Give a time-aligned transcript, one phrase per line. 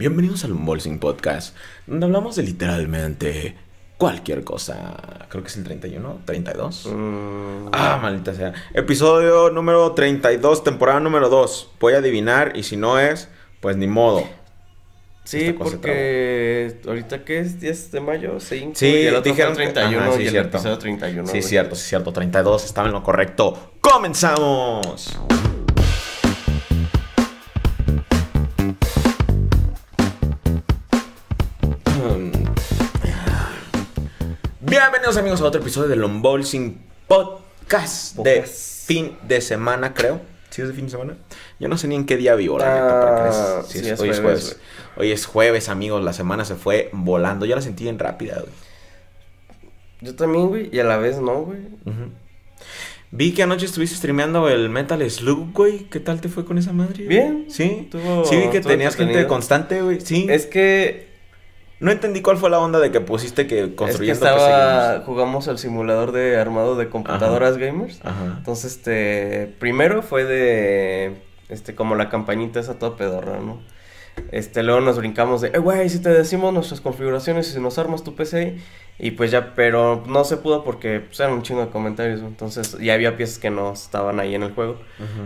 [0.00, 3.56] Bienvenidos al Unboxing Podcast, donde hablamos de literalmente
[3.96, 5.26] cualquier cosa.
[5.30, 6.86] Creo que es el 31, 32.
[6.92, 8.52] Mm, Ah, maldita sea.
[8.74, 11.70] Episodio número 32, temporada número 2.
[11.80, 13.30] Voy a adivinar y si no es,
[13.60, 14.22] pues ni modo.
[15.24, 19.62] sí, porque ahorita que es 10 de mayo, 5 Sí, y el otro dijeron fue
[19.64, 20.56] el que- 31 ajá, sí, y el cierto.
[20.58, 21.26] episodio 31.
[21.26, 21.42] Sí, güey.
[21.42, 22.12] cierto, sí, cierto.
[22.12, 23.72] 32, estaba en lo correcto.
[23.80, 25.18] ¡Comenzamos!
[34.78, 40.20] Bienvenidos amigos a otro episodio del Unboxing Podcast de fin de semana, creo.
[40.50, 41.16] ¿Sí es de fin de semana?
[41.58, 43.86] Yo no sé ni en qué día vivo, la neta, porque Ah, es- sí sí,
[43.86, 44.60] es- es hoy es jueves, jueves.
[44.98, 46.04] Hoy es jueves, amigos.
[46.04, 47.46] La semana se fue volando.
[47.46, 48.52] Yo la sentí bien rápida, güey.
[50.02, 51.58] Yo también, güey, y a la vez no, güey.
[53.10, 55.84] Vi que anoche estuviste streameando el Metal Slug, güey.
[55.84, 57.04] ¿Qué tal te fue con esa madre?
[57.04, 57.08] güey?
[57.08, 57.46] Bien.
[57.48, 57.88] ¿Sí?
[57.90, 60.00] Estuvo- sí, vi que tenías gente constante, güey.
[60.02, 60.26] Sí.
[60.28, 61.05] Es que,
[61.78, 65.04] No entendí cuál fue la onda de que pusiste que es que construyendo estaba, PC
[65.04, 68.00] jugamos el simulador de armado de computadoras gamers.
[68.02, 68.36] Ajá.
[68.38, 71.16] Entonces, este, primero fue de,
[71.48, 73.60] este, como la campañita esa toda pedorra, ¿no?
[74.32, 77.78] Este, luego nos brincamos de, eh, güey, si te decimos nuestras configuraciones y si nos
[77.78, 78.56] armas tu PC,
[78.98, 82.78] y pues ya, pero no se pudo porque, pues, eran un chingo de comentarios, entonces,
[82.78, 84.78] ya había piezas que no estaban ahí en el juego.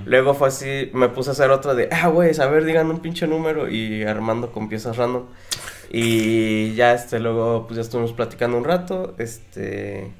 [0.06, 3.00] Luego fue así, me puse a hacer otra de, ah, güey, a ver, digan un
[3.00, 5.26] pinche número y armando con piezas random.
[5.92, 10.10] Y ya, este, luego, pues ya estuvimos platicando un rato, este,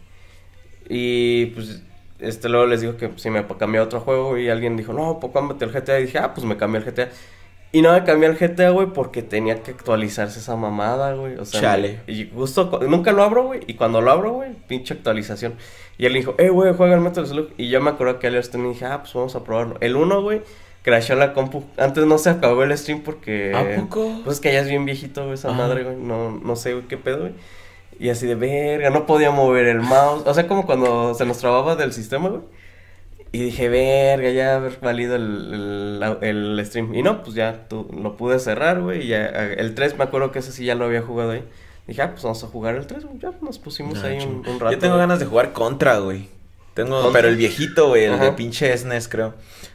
[0.88, 1.82] y pues,
[2.18, 4.92] este, luego les digo que pues, si me cambié a otro juego y alguien dijo,
[4.92, 6.00] no, pues cámbiate el GTA.
[6.00, 7.08] Y dije, ah, pues me cambié el GTA.
[7.72, 11.36] Y no me cambié el GTA, güey, porque tenía que actualizarse esa mamada, güey.
[11.36, 12.00] O sea, Chale.
[12.08, 13.60] y justo, nunca lo abro, güey.
[13.68, 15.54] Y cuando lo abro, güey, pinche actualización.
[15.96, 17.50] Y él dijo, eh, güey, juega el Metal Slug.
[17.56, 19.76] Y yo me acuerdo que ayer y dije, ah, pues vamos a probarlo.
[19.80, 20.42] El 1, güey,
[20.82, 21.62] crashó la compu.
[21.76, 23.54] Antes no se acabó el stream porque.
[23.54, 24.20] ¿A poco?
[24.24, 25.58] Pues es que ya es bien viejito, güey, esa Ajá.
[25.58, 25.96] madre, güey.
[25.96, 27.32] No, no sé, güey, qué pedo, güey.
[28.00, 30.22] Y así de verga, no podía mover el mouse.
[30.26, 32.42] O sea, como cuando se nos trababa del sistema, güey.
[33.32, 36.94] Y dije, verga, ya haber valido el, el, el stream.
[36.94, 39.04] Y no, pues ya tú, lo pude cerrar, güey.
[39.04, 41.44] Y ya, el 3, me acuerdo que ese sí ya lo había jugado ahí.
[41.86, 43.18] Dije, ah, pues vamos a jugar el 3, güey.
[43.20, 44.72] Ya nos pusimos Ah, ahí un, rato.
[44.72, 46.28] Yo tengo ganas de jugar contra, güey.
[46.74, 47.12] Tengo, ¿Contra?
[47.12, 49.34] pero el viejito, güey, el de pinche SNES, creo.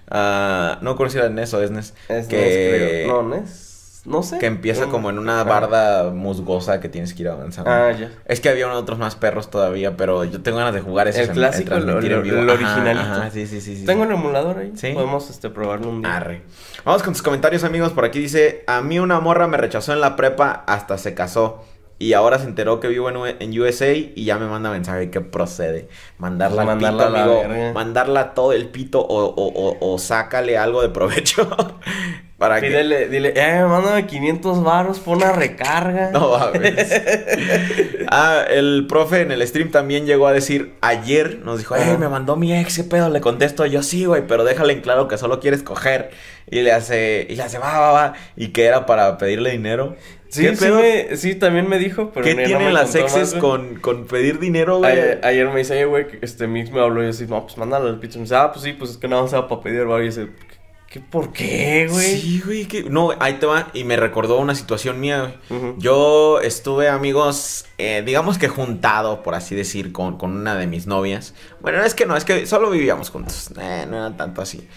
[0.10, 1.94] Ah, no conocía el NES o SNES.
[2.10, 3.24] Es que, creo.
[3.24, 3.75] No, NES.
[4.06, 4.38] No sé.
[4.38, 5.50] que empieza No, como en una ajá.
[5.50, 7.72] barda musgosa que tienes que ir avanzando.
[7.72, 8.12] Ah, ya.
[8.26, 11.24] Es que había otros más perros todavía, pero yo tengo ganas de jugar ese.
[11.24, 13.86] El clásico, el- el- el sí, sí, sí, sí.
[13.86, 14.72] Tengo el emulador ahí.
[14.76, 14.92] ¿Sí?
[14.94, 16.16] Podemos este, probarlo un día.
[16.16, 16.44] Arre.
[16.84, 17.92] Vamos con tus comentarios, amigos.
[17.94, 21.64] Por aquí dice: A mí una morra me rechazó en la prepa hasta se casó.
[21.98, 25.10] Y ahora se enteró que vivo en, U- en USA y ya me manda mensaje
[25.10, 25.88] que procede.
[26.18, 27.74] Mandarla al Mandarla pito, amigo.
[27.74, 31.50] Mandarla todo el pito o, o, o, o sácale algo de provecho.
[32.38, 32.68] para que.
[32.68, 36.10] Pídele, dile, eh, mándame 500 baros, pon una recarga.
[36.14, 37.02] No mames.
[38.10, 42.10] ah, el profe en el stream también llegó a decir ayer, nos dijo, eh, me
[42.10, 43.10] mandó mi ex, ¿qué pedo?
[43.10, 46.12] Le contesto yo, sí, güey, pero déjale en claro que solo quieres coger.
[46.50, 48.14] Y le hace, y le hace, va, va, va.
[48.36, 49.96] Y que era para pedirle dinero.
[50.28, 50.80] Sí, ¿Qué sí, pedo?
[50.82, 54.38] me- sí, también me dijo, pero ¿Qué no tienen las exes más, con, con pedir
[54.40, 54.92] dinero, güey?
[54.92, 57.42] Ayer, ayer me dice, "Oye, güey, que este Mix me habló y yo así, no,
[57.44, 58.18] pues mándalo al pizza.
[58.20, 60.04] Me dice, ah, pues sí, pues es que nada más era para pedir, güey.
[60.04, 60.28] Y dice,
[60.96, 62.22] ¿qué, por qué, güey?
[62.22, 62.84] Sí, güey, que...
[62.84, 63.68] No, ahí te va.
[63.74, 65.76] Y me recordó una situación mía, güey.
[65.78, 70.88] Yo estuve, amigos, eh, digamos que juntado, por así decir, con, con una de mis
[70.88, 71.34] novias.
[71.60, 73.52] Bueno, es que no, es que solo vivíamos juntos.
[73.60, 74.70] Eh, no era tanto así.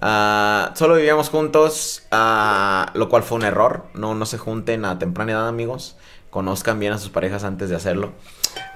[0.00, 3.84] Ah, solo vivíamos juntos, ah, lo cual fue un error.
[3.92, 5.98] No, no se junten a temprana edad, amigos.
[6.30, 8.14] Conozcan bien a sus parejas antes de hacerlo.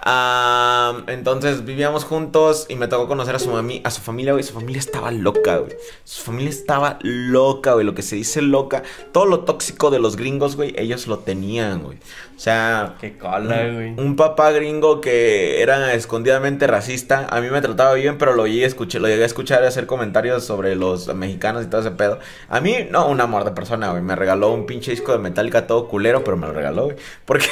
[0.03, 4.44] Ah, entonces vivíamos juntos y me tocó conocer a su, mami, a su familia, güey.
[4.44, 5.72] Su familia estaba loca, güey.
[6.05, 7.84] Su familia estaba loca, güey.
[7.84, 8.83] Lo que se dice loca.
[9.12, 11.99] Todo lo tóxico de los gringos, güey, ellos lo tenían, güey.
[12.37, 13.91] O sea, Qué cola, güey.
[13.99, 17.27] un papá gringo que era escondidamente racista.
[17.28, 19.87] A mí me trataba bien, pero lo llegué a escuchar, lo llegué a escuchar hacer
[19.87, 22.19] comentarios sobre los mexicanos y todo ese pedo.
[22.49, 24.03] A mí, no, un amor de persona, güey.
[24.03, 26.97] Me regaló un pinche disco de Metallica todo culero, pero me lo regaló, güey.
[27.27, 27.47] Porque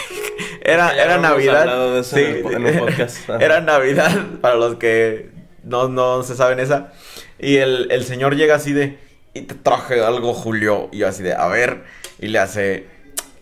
[0.62, 2.02] era, Ya era Navidad.
[2.02, 3.16] Sí, en el po- en un podcast.
[3.30, 3.44] Ajá.
[3.44, 5.30] era Navidad para los que
[5.64, 6.92] no, no se saben esa.
[7.38, 8.98] Y el, el señor llega así de,
[9.34, 10.88] y te traje algo, Julio.
[10.92, 11.84] Y yo así de, a ver,
[12.18, 12.86] y le hace,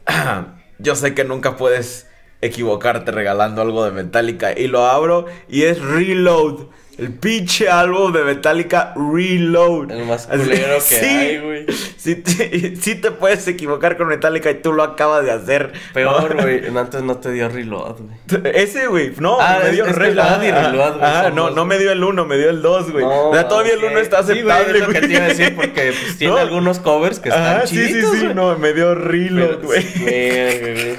[0.78, 2.06] yo sé que nunca puedes
[2.42, 4.52] equivocarte regalando algo de Metallica.
[4.58, 6.66] Y lo abro y es Reload.
[6.98, 9.90] El pinche álbum de Metallica Reload.
[9.90, 11.66] El más culero que hay, güey.
[11.98, 15.72] Sí, te- sí te puedes equivocar con Metallica y tú lo acabas de hacer.
[15.92, 16.66] Peor, güey.
[16.74, 18.56] Antes no te dio reload, güey.
[18.56, 20.42] Ese, güey, no, Ah, me dio es Reload.
[20.42, 22.92] Y Reload, güey, Ah, no, dos, no me dio el 1, me dio el 2,
[22.92, 23.04] güey.
[23.04, 23.90] No, o sea, todavía el ok.
[23.90, 26.34] 1 está Sí, güey, aceptable, es lo que te iba a decir porque pues, tiene
[26.34, 26.40] No.
[26.40, 28.34] algunos covers que están Ajá, sí, sí, chiditos, sí, güey.
[28.34, 29.84] no, me dio Reload, güey.
[30.00, 30.96] güey.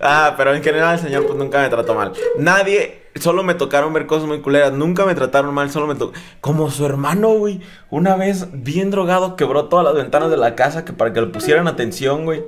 [0.00, 2.12] Ah, pero en general el señor pues nunca me trató mal.
[2.38, 6.12] Nadie, solo me tocaron ver cosas muy culeras, nunca me trataron mal, solo me tocó...
[6.40, 10.84] Como su hermano, güey, una vez bien drogado quebró todas las ventanas de la casa
[10.84, 12.42] que para que le pusieran atención, güey.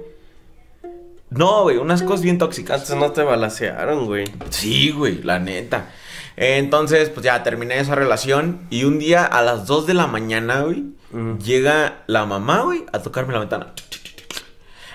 [1.31, 2.89] No, güey, unas cosas bien tóxicas.
[2.95, 4.25] No te balacearon, güey.
[4.51, 5.91] Sí, güey, la neta.
[6.37, 10.61] Entonces, pues ya terminé esa relación y un día a las 2 de la mañana,
[10.63, 11.39] güey, Ujú.
[11.39, 13.73] llega la mamá, güey, a tocarme la ventana.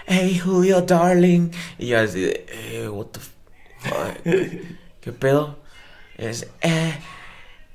[0.06, 1.50] Hey, Julio, darling.
[1.80, 4.24] Y yo así de, eh, what the fuck?
[5.02, 5.58] ¿Qué pedo?
[6.22, 6.94] Es, eh,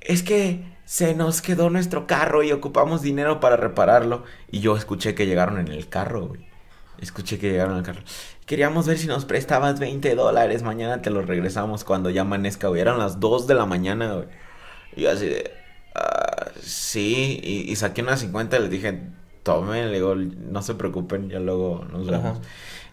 [0.01, 4.23] es que se nos quedó nuestro carro y ocupamos dinero para repararlo.
[4.49, 6.47] Y yo escuché que llegaron en el carro, güey.
[6.99, 8.01] Escuché que llegaron al carro.
[8.45, 10.63] Queríamos ver si nos prestabas 20 dólares.
[10.63, 12.81] Mañana te los regresamos cuando ya amanezca, güey.
[12.81, 14.27] Eran las 2 de la mañana, güey.
[14.95, 15.51] Y yo así de.
[15.93, 17.39] "Ah, sí.
[17.43, 19.01] Y, y saqué unas 50 y les dije,
[19.43, 19.87] tomen.
[19.91, 22.37] Le digo, no se preocupen, ya luego nos vemos.
[22.37, 22.41] Ajá.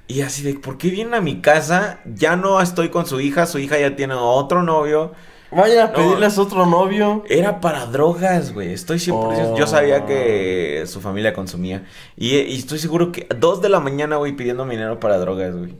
[0.07, 2.01] Y así de, ¿por qué vienen a mi casa?
[2.05, 3.47] Ya no estoy con su hija.
[3.47, 5.13] Su hija ya tiene otro novio.
[5.55, 5.93] Vayan a No.
[5.95, 7.23] pedirles otro novio.
[7.29, 8.73] Era para drogas, güey.
[8.73, 9.57] Estoy 100%.
[9.57, 11.85] Yo sabía que su familia consumía.
[12.17, 15.75] Y, y estoy seguro que dos de la mañana, güey, pidiendo dinero para drogas, güey.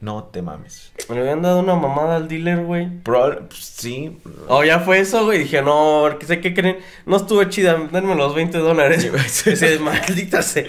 [0.00, 0.92] No te mames.
[1.08, 3.02] Me le habían dado una mamada al dealer, güey.
[3.02, 4.18] Pues, sí.
[4.46, 5.40] Oh, ya fue eso, güey.
[5.40, 6.78] Dije, no, porque sé que creen.
[7.06, 9.02] No estuvo chida, denme los 20 dólares.
[9.02, 9.24] Sí, güey.
[9.24, 10.64] Ese maldita sea.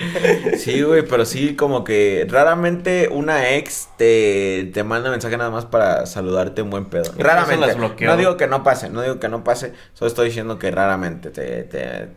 [0.57, 5.65] Sí, güey, pero sí, como que raramente una ex te, te manda mensaje nada más
[5.65, 7.11] para saludarte un buen pedo.
[7.17, 7.67] Raramente.
[7.67, 7.77] las.
[7.77, 9.73] No digo que no pase, no digo que no pase.
[9.93, 11.63] Solo estoy diciendo que raramente te.
[11.63, 12.09] te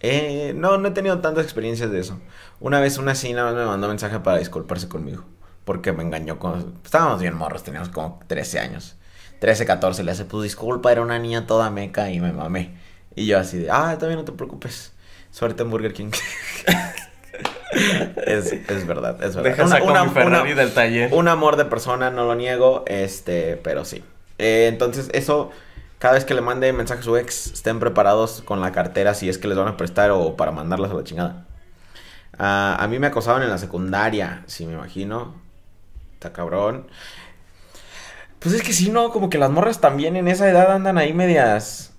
[0.00, 2.20] eh, no, no he tenido tantas experiencias de eso.
[2.60, 5.24] Una vez una sí nada más me mandó mensaje para disculparse conmigo.
[5.66, 6.80] Porque me engañó con...
[6.82, 8.96] Estábamos bien morros, teníamos como 13 años.
[9.40, 12.74] 13, 14, le hace, pues disculpa, era una niña toda meca y me mamé.
[13.14, 14.94] Y yo así de, ah, también no te preocupes.
[15.30, 16.12] Suerte en Burger King.
[18.26, 19.50] es, es verdad, es verdad.
[19.50, 21.12] Deja saco mi Ferrari del taller.
[21.12, 24.02] un amor de persona, no lo niego, este, pero sí.
[24.38, 25.50] Eh, entonces, eso,
[25.98, 29.28] cada vez que le mande mensaje a su ex, estén preparados con la cartera si
[29.28, 31.46] es que les van a prestar o para mandarlas a la chingada.
[32.38, 35.45] Ah, a mí me acosaban en la secundaria, sí me imagino.
[36.16, 36.86] Está cabrón.
[38.38, 39.10] Pues es que sí, ¿no?
[39.10, 41.92] Como que las morras también en esa edad andan ahí medias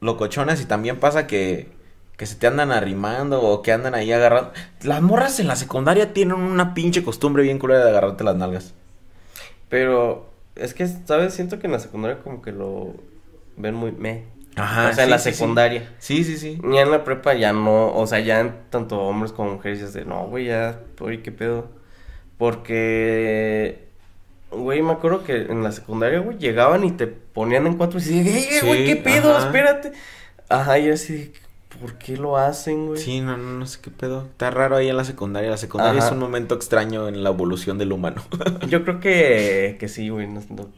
[0.00, 1.68] locochonas y también pasa que,
[2.16, 4.52] que se te andan arrimando o que andan ahí agarrando.
[4.82, 8.72] Las morras en la secundaria tienen una pinche costumbre bien culera de agarrarte las nalgas.
[9.68, 11.34] Pero es que, ¿sabes?
[11.34, 12.94] Siento que en la secundaria como que lo
[13.56, 14.24] ven muy me.
[14.56, 14.90] Ajá.
[14.90, 15.94] o sea, en la secundaria.
[15.98, 16.58] Sí, sí, sí.
[16.72, 19.86] Ya en la prepa ya no, o sea, ya en tanto hombres como mujeres ya
[19.86, 21.79] de, no, güey, ya, oye, qué pedo.
[22.40, 23.84] Porque,
[24.50, 28.02] güey, me acuerdo que en la secundaria, güey, llegaban y te ponían en cuatro y
[28.02, 29.36] decían, ¡eh, güey, qué pedo!
[29.36, 29.46] ajá.
[29.46, 29.92] Espérate.
[30.48, 31.32] Ajá, y yo así,
[31.80, 32.98] ¿por qué lo hacen, güey?
[33.00, 34.22] Sí, no, no, no sé qué pedo.
[34.30, 35.50] Está raro ahí en la secundaria.
[35.50, 36.06] La secundaria Ajá.
[36.08, 38.22] es un momento extraño en la evolución del humano.
[38.68, 40.26] Yo creo que, que sí, güey.
[40.26, 40.68] no- no-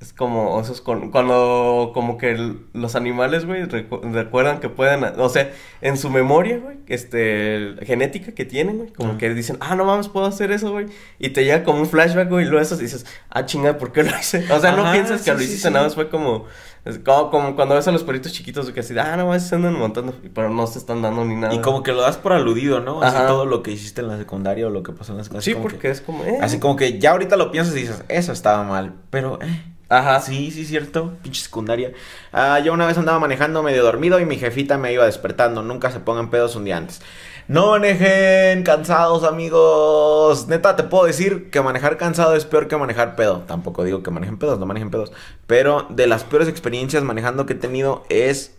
[0.00, 4.58] es como, o sea, es con- cuando como que el- los animales, güey, recu- recuerdan
[4.58, 5.50] que pueden, o sea,
[5.82, 9.18] en su memoria, güey, este, genética que tienen, güey, como Ajá.
[9.18, 10.86] que dicen, ah, no mames, puedo hacer eso, güey,
[11.18, 14.02] y te llega como un flashback, güey, y luego eso dices, ah, chinga, ¿por qué
[14.02, 14.50] lo hice?
[14.52, 15.72] O sea, no piensas que lo hiciste, sí.
[15.74, 16.46] nada más fue como,
[16.86, 19.74] es como, como cuando ves a los perritos chiquitos, que así, ah, no se andan
[19.78, 21.52] montando, pero no se están dando ni nada.
[21.54, 23.02] y como que lo das por aludido, ¿no?
[23.02, 23.26] Así Ajá.
[23.26, 25.44] todo lo que hiciste en la secundaria o lo que pasó en la secundaria.
[25.54, 26.38] Sí, porque que- es como, eh.
[26.40, 28.94] Así como que ya ahorita lo piensas y dices, eso estaba mal.
[29.10, 29.62] Pero, eh.
[29.90, 30.20] Ajá.
[30.20, 31.18] Sí, sí, cierto.
[31.22, 31.92] Pinche secundaria.
[32.32, 35.62] Ah, yo una vez andaba manejando medio dormido y mi jefita me iba despertando.
[35.62, 37.02] Nunca se pongan pedos un día antes.
[37.48, 40.46] No manejen cansados, amigos.
[40.46, 43.40] Neta, te puedo decir que manejar cansado es peor que manejar pedo.
[43.48, 45.12] Tampoco digo que manejen pedos, no manejen pedos.
[45.48, 48.54] Pero de las peores experiencias manejando que he tenido es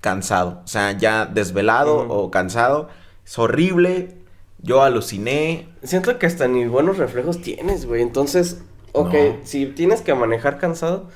[0.00, 0.62] cansado.
[0.64, 2.88] O sea, ya desvelado o cansado.
[3.26, 4.16] Es horrible.
[4.58, 5.68] Yo aluciné.
[5.82, 8.02] Siento que hasta ni buenos reflejos tienes, güey.
[8.02, 8.62] Entonces,
[8.94, 9.36] ok, No.
[9.44, 11.08] si tienes que manejar cansado,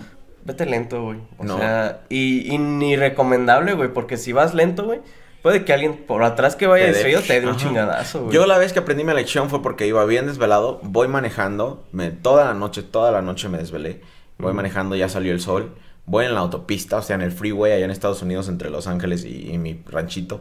[0.45, 1.19] vete lento, güey.
[1.39, 1.57] O No.
[1.59, 5.01] sea, y, y ni recomendable, güey, porque si vas lento, güey,
[5.43, 8.33] puede que alguien por atrás que vaya distraído te dé un chingadazo, güey.
[8.35, 12.11] Yo la vez que aprendí mi lección fue porque iba bien desvelado, voy manejando, me,
[12.11, 14.01] toda la noche, toda la noche me desvelé,
[14.39, 15.75] voy manejando, ya salió el sol,
[16.07, 18.87] voy en la autopista, o sea, en el freeway allá en Estados Unidos entre Los
[18.87, 20.41] Ángeles y, y mi ranchito,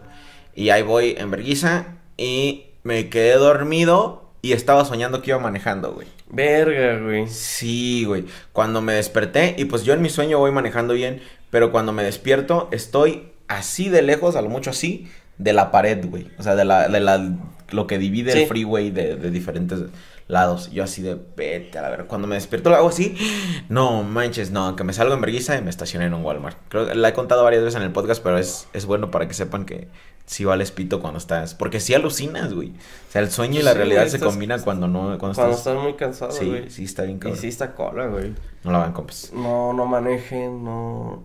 [0.55, 1.85] y ahí voy en verguiza
[2.17, 6.07] y me quedé dormido y estaba soñando que iba manejando, güey.
[6.29, 7.27] Verga, güey.
[7.27, 8.25] Sí, güey.
[8.53, 12.03] Cuando me desperté, y pues yo en mi sueño voy manejando bien, pero cuando me
[12.03, 16.27] despierto estoy así de lejos, a lo mucho así, de la pared, güey.
[16.37, 17.35] O sea, de la, de la,
[17.71, 18.41] lo que divide Sí.
[18.41, 19.79] el freeway de, de diferentes
[20.27, 20.69] lados.
[20.71, 22.05] Yo así de, vete a la ver.
[22.05, 23.15] Cuando me despierto lo hago así,
[23.69, 26.57] no manches, no, que me salgo en vergüenza y me estacioné en un Walmart.
[26.69, 29.27] Creo que la he contado varias veces en el podcast, pero es, es bueno para
[29.27, 29.87] que sepan que
[30.27, 31.55] sí vales pito cuando estás.
[31.55, 32.69] Porque sí alucinas, güey.
[32.69, 35.41] O sea, el sueño y la Sí, realidad güey, se combinan cuando no, cuando, Cuando
[35.41, 35.57] estás.
[35.57, 36.69] estás muy cansado, Sí, güey.
[36.69, 37.39] sí, está bien Y cabrón.
[37.39, 38.33] sí está cola, güey.
[38.63, 39.31] No la van, compas.
[39.33, 41.23] No, no manejen, no...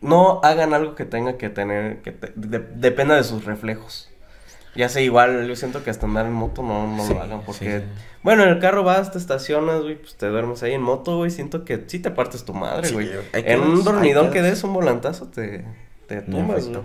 [0.00, 4.10] No hagan algo que tenga que tener, que te- de- dependa de sus reflejos.
[4.76, 7.84] Ya sé, igual, yo siento que hasta andar en moto no, no lo hagan, porque...
[8.22, 11.30] Bueno, en el carro vas, te estacionas, güey, pues te duermes ahí en moto, güey,
[11.30, 13.08] siento que sí te partes tu madre, güey.
[13.32, 15.64] en un dormidón que des un volantazo, te,
[16.08, 16.80] te tumbas, güey.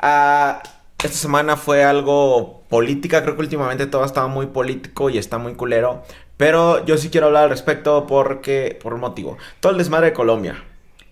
[0.00, 0.62] Ah,
[0.98, 5.54] esta semana fue algo política, creo que últimamente todo estaba muy político y está muy
[5.54, 6.02] culero.
[6.36, 9.36] Pero yo sí quiero hablar al respecto porque, por un motivo.
[9.60, 10.64] Todo el desmadre de Colombia.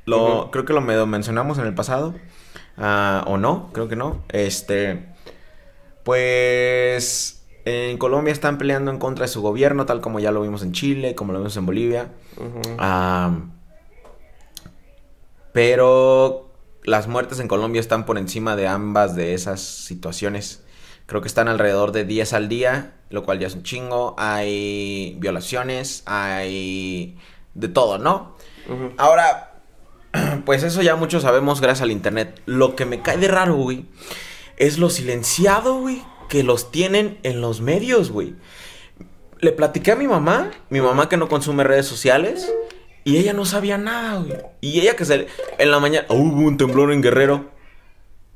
[0.05, 0.50] Lo.
[0.52, 2.14] Creo que lo medio mencionamos en el pasado.
[2.76, 4.23] ah, o no, creo que no.
[4.28, 5.07] Este.
[6.05, 7.45] Pues.
[7.64, 10.71] En Colombia están peleando en contra de su gobierno, tal como ya lo vimos en
[10.71, 12.12] Chile, como lo vimos en Bolivia.
[12.78, 13.37] Ah,
[15.52, 16.45] pero
[16.87, 20.62] las muertes en Colombia están por encima de ambas de esas situaciones.
[21.07, 24.14] Creo que están alrededor de 10 al día, lo cual ya es un chingo.
[24.19, 27.19] Hay violaciones, hay
[27.55, 28.37] de todo, ¿no?
[28.97, 29.61] Ahora,
[30.45, 32.40] pues eso ya muchos sabemos gracias al internet.
[32.47, 33.87] Lo que me cae de raro, güey,
[34.57, 38.37] es lo silenciado, güey, que los tienen en los medios, güey.
[39.40, 42.50] Le platiqué a mi mamá, mi mamá que no consume redes sociales,
[43.12, 44.38] y ella no sabía nada, güey.
[44.60, 45.26] Y ella que se...
[45.58, 47.50] En la mañana, "Oh, hubo un temblor en Guerrero.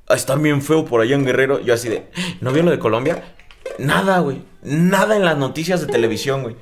[0.09, 1.61] Ah, Está bien feo por allá en Guerrero.
[1.61, 2.07] Yo así de,
[2.41, 3.23] ¿no vio lo de Colombia?
[3.79, 4.43] Nada, güey.
[4.63, 6.57] Nada en las noticias de televisión, güey.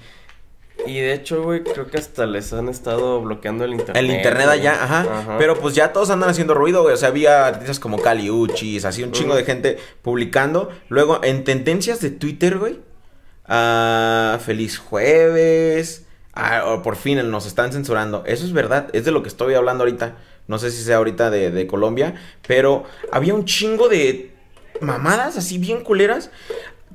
[0.86, 3.96] Y de hecho, güey, creo que hasta les han estado bloqueando el internet.
[3.96, 4.60] El internet güey.
[4.60, 6.94] allá, ajá, Pero pues ya todos andan haciendo ruido, güey.
[6.94, 10.70] O sea, había artistas como Cali Uchis, así un chingo de gente publicando.
[10.88, 12.78] Luego, en tendencias de Twitter, güey.
[13.46, 16.06] ah, feliz jueves.
[16.40, 18.22] Ah, por fin nos están censurando.
[18.24, 18.88] Eso es verdad.
[18.92, 20.14] Es de lo que estoy hablando ahorita.
[20.46, 22.14] No sé si sea ahorita de, de Colombia.
[22.46, 24.30] Pero había un chingo de
[24.80, 26.30] mamadas así bien culeras.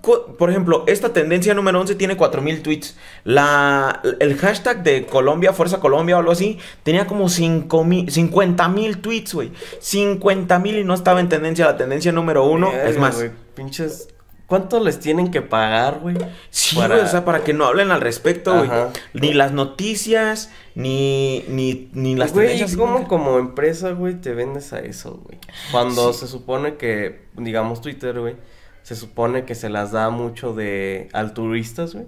[0.02, 2.98] Por ejemplo, esta tendencia número 11 tiene 4000 tweets.
[3.26, 9.34] La, el hashtag de Colombia, Fuerza Colombia o algo así, tenía como 5000 mil tweets,
[9.34, 9.52] güey.
[9.80, 11.66] 50 mil y no estaba en tendencia.
[11.66, 13.26] La tendencia número uno Verga, es más.
[13.56, 14.08] pinches.
[14.54, 16.16] ¿Cuánto les tienen que pagar, güey?
[16.52, 18.70] Sí, para- güey, o sea, para que no hablen al respecto, güey.
[19.16, 22.78] Ni las noticias, ni, ni, ni las Güey, tendencias.
[22.78, 23.08] ¿cómo nunca.
[23.08, 25.40] como empresa, güey, te vendes a eso, güey?
[25.72, 26.20] Cuando Sí.
[26.20, 28.36] se supone que, digamos, Twitter, güey,
[28.84, 32.06] se supone que se las da mucho de altruistas, güey.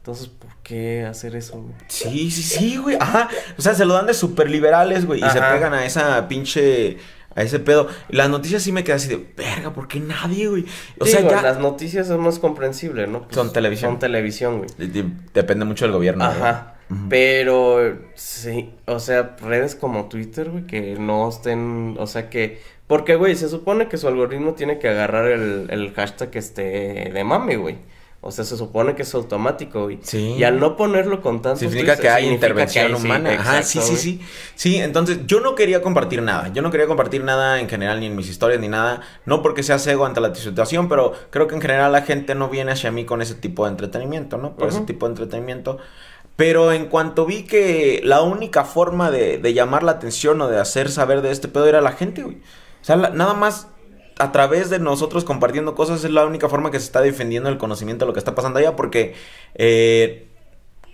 [0.00, 1.74] Entonces, ¿por qué hacer eso, güey?
[1.88, 2.96] Sí, sí, sí, güey.
[2.98, 3.28] Ajá.
[3.58, 5.20] O sea, se lo dan de super liberales, güey.
[5.24, 6.96] Y se pegan a esa pinche.
[7.36, 7.86] A ese pedo.
[8.08, 10.64] Las noticias sí me quedan así de verga, ¿por qué nadie, güey?
[10.98, 11.42] O sea, ya.
[11.42, 13.22] las noticias es más comprensible, ¿no?
[13.22, 13.92] Pues, Son televisión.
[13.92, 14.70] Son televisión, güey.
[14.78, 16.24] de- de- Depende mucho del gobierno.
[16.24, 16.74] Ajá.
[17.08, 23.14] Pero sí, o sea, redes como Twitter, güey, que no estén, o sea que, porque,
[23.14, 27.22] güey, se supone que su algoritmo tiene que agarrar el, el hashtag que esté de
[27.24, 27.78] mame, güey.
[28.22, 29.98] O sea, se supone que es automático, güey.
[30.02, 30.34] Sí.
[30.38, 33.30] Y al no ponerlo con tantos Significa que hay significa intervención que hay- sí, humana.
[33.32, 34.20] Ajá, sí, exacto, sí, sí.
[34.54, 36.48] Sí, entonces yo no quería compartir nada.
[36.52, 39.00] Yo no quería compartir nada en general, ni en mis historias, ni nada.
[39.24, 42.50] No porque sea cego ante la situación, pero creo que en general la gente no
[42.50, 44.54] viene hacia mí con ese tipo de entretenimiento, ¿no?
[44.54, 45.78] Por ese tipo de entretenimiento.
[46.36, 50.58] Pero en cuanto vi que la única forma de, de llamar la atención o de
[50.58, 52.36] hacer saber de este pedo era la gente, güey.
[52.36, 53.68] O sea, la- nada más
[54.20, 57.58] a través de nosotros compartiendo cosas es la única forma que se está defendiendo el
[57.58, 59.14] conocimiento de lo que está pasando allá, porque
[59.54, 60.28] eh,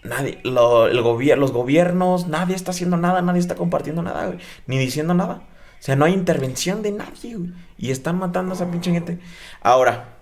[0.02, 4.38] nadie, lo- el gobier- los gobiernos, nadie está haciendo nada, nadie está compartiendo nada, güey,
[4.66, 5.42] ni diciendo nada.
[5.78, 7.50] O sea, no hay intervención de nadie, güey.
[7.78, 9.18] Y están matando a esa pinche gente.
[9.61, 10.16] Ahora,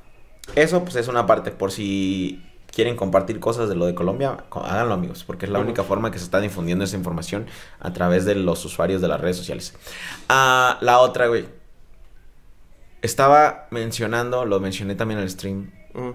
[0.57, 2.43] eso pues es una parte, por si
[2.75, 6.11] quieren compartir cosas de lo de Colombia, co- háganlo amigos, porque es la única forma
[6.11, 7.47] que se está difundiendo esa información
[7.79, 9.75] a través de los usuarios de las redes sociales.
[10.29, 11.47] Ah, la otra, güey.
[13.05, 16.11] Estaba mencionando, lo mencioné también en el stream, Mm.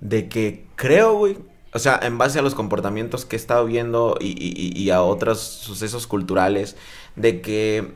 [0.00, 1.38] de que creo, güey,
[1.72, 4.34] o sea, en base a los comportamientos que he estado viendo y,
[4.82, 6.76] y- a otros sucesos culturales,
[7.16, 7.92] de que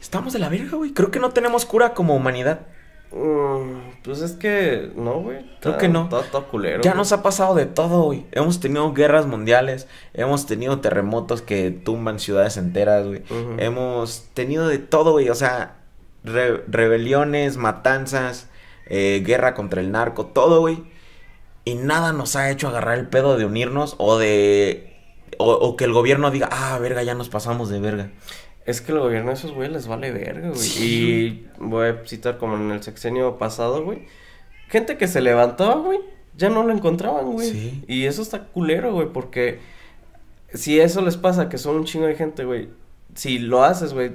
[0.00, 0.92] estamos de la verga, güey.
[0.92, 2.60] Creo que no tenemos cura como humanidad.
[3.12, 5.44] Mm, pues es que, no, güey.
[5.60, 6.04] Creo que no.
[6.04, 6.82] Está todo culero.
[6.82, 6.98] Ya güey.
[6.98, 8.26] nos ha pasado de todo, güey.
[8.32, 13.22] Hemos tenido guerras mundiales, hemos tenido terremotos que tumban ciudades enteras, güey.
[13.58, 15.28] Hemos tenido de todo, güey.
[15.28, 15.76] O sea,
[16.24, 18.48] re- rebeliones, matanzas,
[18.86, 20.82] eh, guerra contra el narco, todo, güey.
[21.64, 24.90] Y nada nos ha hecho agarrar el pedo de unirnos o de
[25.38, 28.10] o, o que el gobierno diga, ah, verga, ya nos pasamos de verga.
[28.66, 30.60] Es que el gobierno a esos güeyes les vale verga, güey.
[30.60, 31.46] Sí.
[31.58, 34.06] Y voy a citar como en el sexenio pasado, güey.
[34.68, 35.98] Gente que se levantaba, güey,
[36.36, 37.50] ya no lo encontraban, güey.
[37.50, 37.84] Sí.
[37.86, 39.60] Y eso está culero, güey, porque
[40.52, 42.70] si eso les pasa, que son un chingo de gente, güey,
[43.14, 44.12] si lo haces, güey,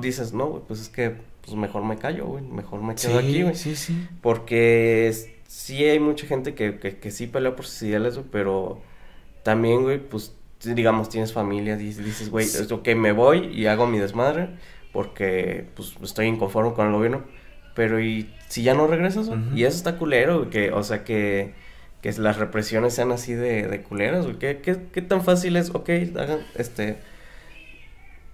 [0.00, 3.42] dices, no, güey, pues es que pues mejor me callo, güey, mejor me quedo aquí,
[3.42, 3.54] güey.
[3.54, 4.08] sí, sí.
[4.22, 8.26] Porque es- sí hay mucha gente que, que, que sí pelea por sus ideales, güey,
[8.30, 8.80] pero
[9.42, 10.34] también, güey, pues,
[10.64, 14.48] digamos, tienes familia, dices, güey, es ok, me voy y hago mi desmadre
[14.92, 17.24] porque, pues, estoy inconforme con el gobierno,
[17.74, 19.40] pero y si ya no regresas, güey?
[19.40, 19.56] Ujú.
[19.56, 21.52] y eso está culero, güey, que, o sea, que,
[22.00, 25.70] que las represiones sean así de, de culeras, güey, ¿Qué, qué, qué tan fácil es,
[25.74, 26.96] ok, hagan, este,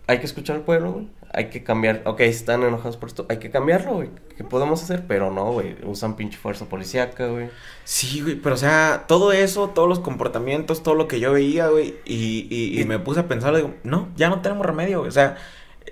[0.07, 1.09] hay que escuchar al pueblo, güey.
[1.33, 2.03] Hay que cambiar.
[2.07, 3.25] Ok, están enojados por esto.
[3.29, 4.11] Hay que cambiarlo, güey.
[4.37, 5.05] ¿Qué podemos hacer?
[5.07, 5.77] Pero no, güey.
[5.85, 7.51] Usan pinche fuerza policíaca, güey.
[7.85, 11.69] Sí, güey, pero o sea, todo eso, todos los comportamientos, todo lo que yo veía,
[11.69, 14.99] güey, y, y, y Y- me puse a pensar, digo, no, ya no tenemos remedio,
[14.99, 15.37] güey, o sea,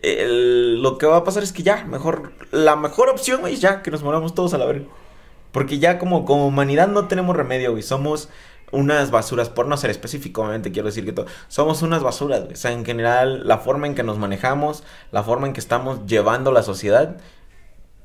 [0.02, 3.60] el- lo que va a pasar es que ya, mejor, la mejor opción, güey, es
[3.60, 4.86] ya, que nos moramos todos a la verga.
[5.52, 8.28] Porque ya como, como humanidad no tenemos remedio, güey, somos
[8.72, 12.54] unas basuras, por no ser específico, obviamente quiero decir que todo, somos unas basuras, güey,
[12.54, 16.06] o sea, en general, la forma en que nos manejamos, la forma en que estamos
[16.06, 17.16] llevando la sociedad,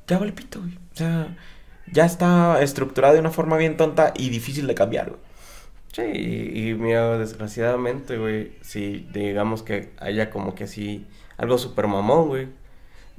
[0.06, 1.36] ya vale pito, güey, o sea
[1.92, 5.20] ya está estructurado de una forma bien tonta y difícil de cambiar, güey.
[5.92, 8.52] Sí, y, y mira, desgraciadamente, güey.
[8.62, 11.06] Si digamos que haya como que así.
[11.36, 12.48] Algo super mamón, güey.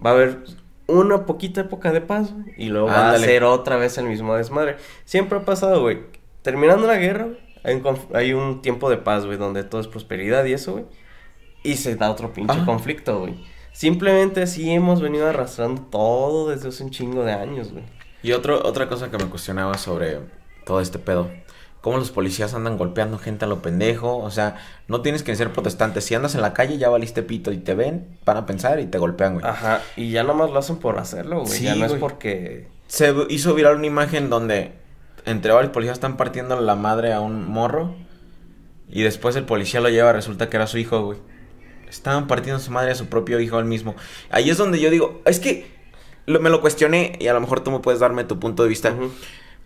[0.03, 0.39] Va a haber
[0.87, 4.35] una poquita época de paz, güey, Y luego va a ser otra vez el mismo
[4.35, 4.75] desmadre.
[5.05, 5.99] Siempre ha pasado, güey.
[6.45, 7.27] Terminando la guerra,
[7.63, 9.37] hay un, conf- hay un tiempo de paz, güey.
[9.37, 10.85] Donde todo es prosperidad y eso, güey.
[11.63, 12.65] Y se da otro pinche Ajá.
[12.65, 13.33] conflicto, güey.
[13.73, 17.83] Simplemente así hemos venido arrastrando todo desde hace un chingo de años, güey.
[18.23, 20.19] Y otro, otra cosa que me cuestionaba sobre
[20.65, 21.29] todo este pedo.
[21.81, 24.17] Cómo los policías andan golpeando gente a lo pendejo.
[24.17, 24.55] O sea,
[24.87, 26.01] no tienes que ser protestante.
[26.01, 28.85] Si andas en la calle ya valiste pito y te ven, van a pensar y
[28.85, 29.45] te golpean, güey.
[29.45, 31.51] Ajá, y ya nomás lo hacen por hacerlo, güey.
[31.51, 32.67] Sí, ya no es porque.
[32.87, 34.73] Se hizo viral una imagen donde
[35.25, 37.95] entre varios policías están partiendo la madre a un morro.
[38.89, 41.17] Y después el policía lo lleva, resulta que era su hijo, güey.
[41.89, 43.95] Estaban partiendo su madre a su propio hijo él mismo.
[44.29, 45.65] Ahí es donde yo digo, es que
[46.25, 48.69] lo- me lo cuestioné y a lo mejor tú me puedes darme tu punto de
[48.69, 48.93] vista.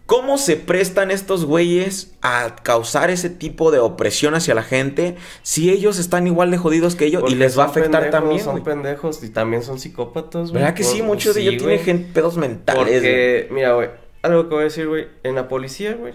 [0.05, 5.69] ¿Cómo se prestan estos güeyes a causar ese tipo de opresión hacia la gente si
[5.69, 8.43] ellos están igual de jodidos que ellos y les va a afectar pendejos, también?
[8.43, 10.63] Son pendejos y también son psicópatas, güey.
[10.63, 11.03] ¿Verdad que sí?
[11.03, 12.83] Muchos de ellos tienen pedos mentales.
[12.85, 12.95] güey.
[12.99, 13.89] Porque, mira, güey,
[14.21, 16.13] algo que voy a decir, güey, en la policía, güey,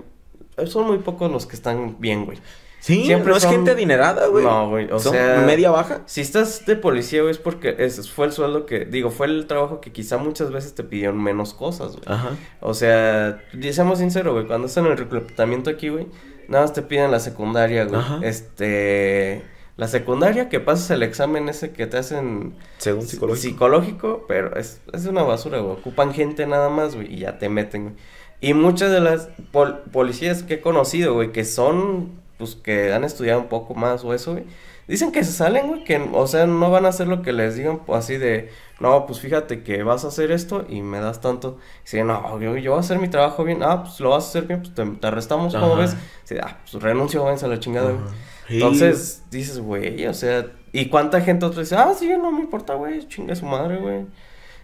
[0.67, 2.39] son muy pocos los que están bien, güey.
[2.81, 4.45] Sí, siempre no es gente adinerada, güey.
[4.45, 6.03] No, güey, o Son sea- media baja.
[6.05, 7.73] Si estás de policía, güey, es porque
[8.15, 11.55] fue el sueldo que, digo, fue el trabajo que quizá muchas veces te pidieron menos
[11.55, 12.03] cosas, güey.
[12.07, 12.33] Ajá.
[12.61, 16.09] O sea, seamos sinceros, güey, cuando estás en el reclutamiento aquí, güey,
[16.47, 17.99] nada más te piden la secundaria, güey.
[18.01, 18.21] Ajá.
[18.23, 19.43] Este,
[19.77, 23.43] la secundaria, que pasas el examen ese que te hacen Según psicológico.
[23.43, 25.73] psicológico, pero es, es una basura, güey.
[25.77, 27.95] Ocupan gente nada más, güey, y ya te meten, güey.
[28.41, 33.05] Y muchas de las pol- policías que he conocido, güey, que son, pues, que han
[33.05, 34.45] estudiado un poco más o eso, güey,
[34.87, 37.57] dicen que se salen, güey, que, o sea, no van a hacer lo que les
[37.57, 41.21] digan, pues, así de, no, pues, fíjate que vas a hacer esto y me das
[41.23, 41.59] tanto.
[41.85, 44.29] Sí, no, yo, yo voy a hacer mi trabajo bien, ah, pues, lo vas a
[44.29, 45.81] hacer bien, pues, te, te arrestamos, ¿cómo Ajá.
[45.81, 45.97] ves?
[46.25, 48.05] Sí, ah, pues, renuncio, váyanse a la chingada, güey.
[48.49, 48.55] Sí.
[48.55, 52.75] Entonces, dices, güey, o sea, ¿y cuánta gente otra dice, ah, sí, no me importa,
[52.75, 54.07] güey, chinga su madre, güey?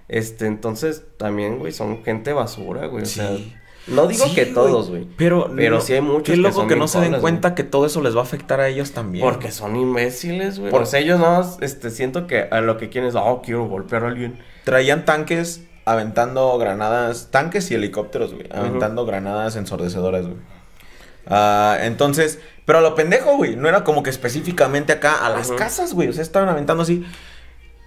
[0.09, 3.31] Este, entonces, también, güey, son gente basura, güey, o sea,
[3.87, 6.55] no digo Sí, que todos, güey, Pero, Pero no- sí hay muchos Qué que loco
[6.57, 8.93] son que, no se den cuenta que todo eso les va a afectar a ellos
[8.93, 9.25] también.
[9.25, 13.15] porque son imbéciles, güey, Por- ellos más, este, siento que a lo que quieren es,
[13.17, 19.57] oh, quiero golpear a alguien, Traían tanques aventando granadas, tanques y helicópteros, güey, aventando granadas
[19.57, 20.37] ensordecedoras, güey.
[21.31, 25.53] Ah, entonces, pero a lo pendejo, güey, no era como que específicamente acá a las
[25.53, 27.07] casas, güey, o sea, estaban aventando así.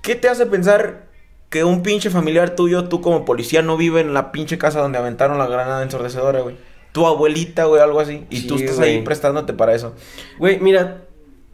[0.01, 1.07] ¿Qué te hace pensar
[1.49, 4.97] que un pinche familiar tuyo, tú como policía, no vive en la pinche casa donde
[4.97, 6.55] aventaron la granada ensordecedora, güey?
[6.93, 9.93] Tu abuelita, güey, algo así, y tú estás ahí prestándote para eso.
[10.37, 11.05] Güey, mira,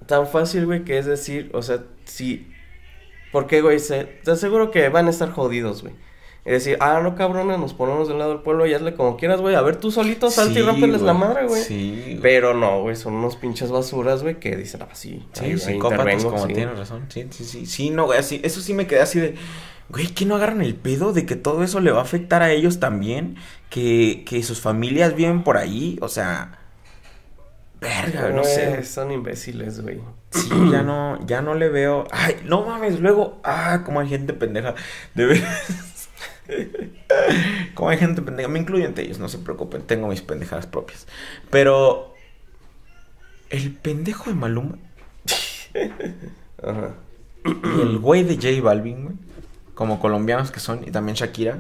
[0.06, 2.52] tan fácil, güey, que es decir, o sea, si...
[3.32, 5.93] Porque, güey, se, te aseguro que van a estar jodidos, güey.
[6.45, 9.41] Es decir, ah, no, cabrones, nos ponemos del lado del pueblo y hazle como quieras,
[9.41, 9.56] güey.
[9.56, 11.28] A ver, tú solito salte y Sí, rómpeles la güey.
[11.28, 11.63] madre, güey.
[11.63, 12.17] Sí.
[12.21, 16.47] Pero no, güey, son unos pinches basuras, güey, que dicen, ah, sí, Sí, psicópatas, como
[16.47, 16.54] sí.
[16.54, 17.06] tienes razón.
[17.10, 17.65] Sí, sí, sí.
[17.65, 19.36] Sí, no, güey, así, eso sí me quedé así de,
[19.89, 22.52] güey, que no agarran el pedo de que todo eso le va a afectar a
[22.52, 23.36] ellos también,
[23.69, 26.58] que, que sus familias viven por ahí, o sea,
[27.82, 28.84] verga, no Güey, sé.
[28.86, 29.99] Son imbéciles, güey.
[30.32, 32.06] Sí, ya no, ya no le veo.
[32.12, 34.75] Ay, no mames, luego, ah, como hay gente pendeja,
[35.15, 35.88] de veras.
[37.74, 41.08] como hay gente pendeja, me incluyo entre ellos, no se preocupen, tengo mis pendejadas propias.
[41.50, 42.14] Pero,
[43.50, 44.78] el pendejo de Maluma,
[46.64, 46.96] Ajá.
[47.46, 49.16] Y el güey de J Balvin, güey,
[49.74, 51.58] como colombianos que son, y también Shakira,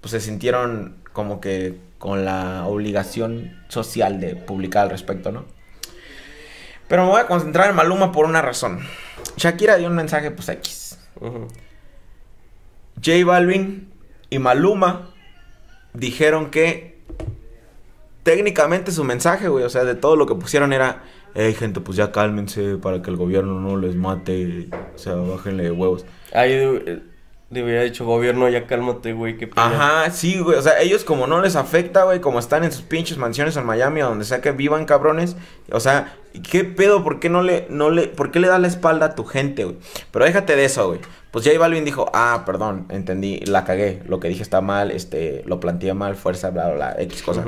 [0.00, 5.44] pues se sintieron como que con la obligación social de publicar al respecto, ¿no?
[6.88, 8.80] Pero me voy a concentrar en Maluma por una razón.
[9.36, 10.98] Shakira dio un mensaje, pues X.
[11.20, 11.48] Ujú.
[12.96, 13.89] J Balvin
[14.30, 15.08] y Maluma
[15.92, 16.98] dijeron que
[18.22, 21.02] técnicamente su mensaje, güey, o sea, de todo lo que pusieron era,
[21.34, 25.64] hey gente, pues ya cálmense para que el gobierno no les mate, o sea, bájenle
[25.64, 26.04] de huevos.
[26.84, 27.02] De-
[27.50, 29.66] le hubiera dicho gobierno, ya cálmate, güey, qué pena.
[29.66, 32.82] Ajá, sí, güey, o sea, ellos como no les afecta, güey, como están en sus
[32.82, 35.36] pinches mansiones en Miami, a donde sea que vivan cabrones,
[35.72, 36.16] o sea,
[36.48, 37.02] ¿qué pedo?
[37.02, 39.64] ¿Por qué no le, no le, por qué le das la espalda a tu gente,
[39.64, 39.76] güey?
[40.12, 41.00] Pero déjate de eso, güey.
[41.32, 45.42] Pues J Balvin dijo, ah, perdón, entendí, la cagué, lo que dije está mal, este,
[45.44, 47.44] lo planteé mal, fuerza, bla, bla, bla, X cosa.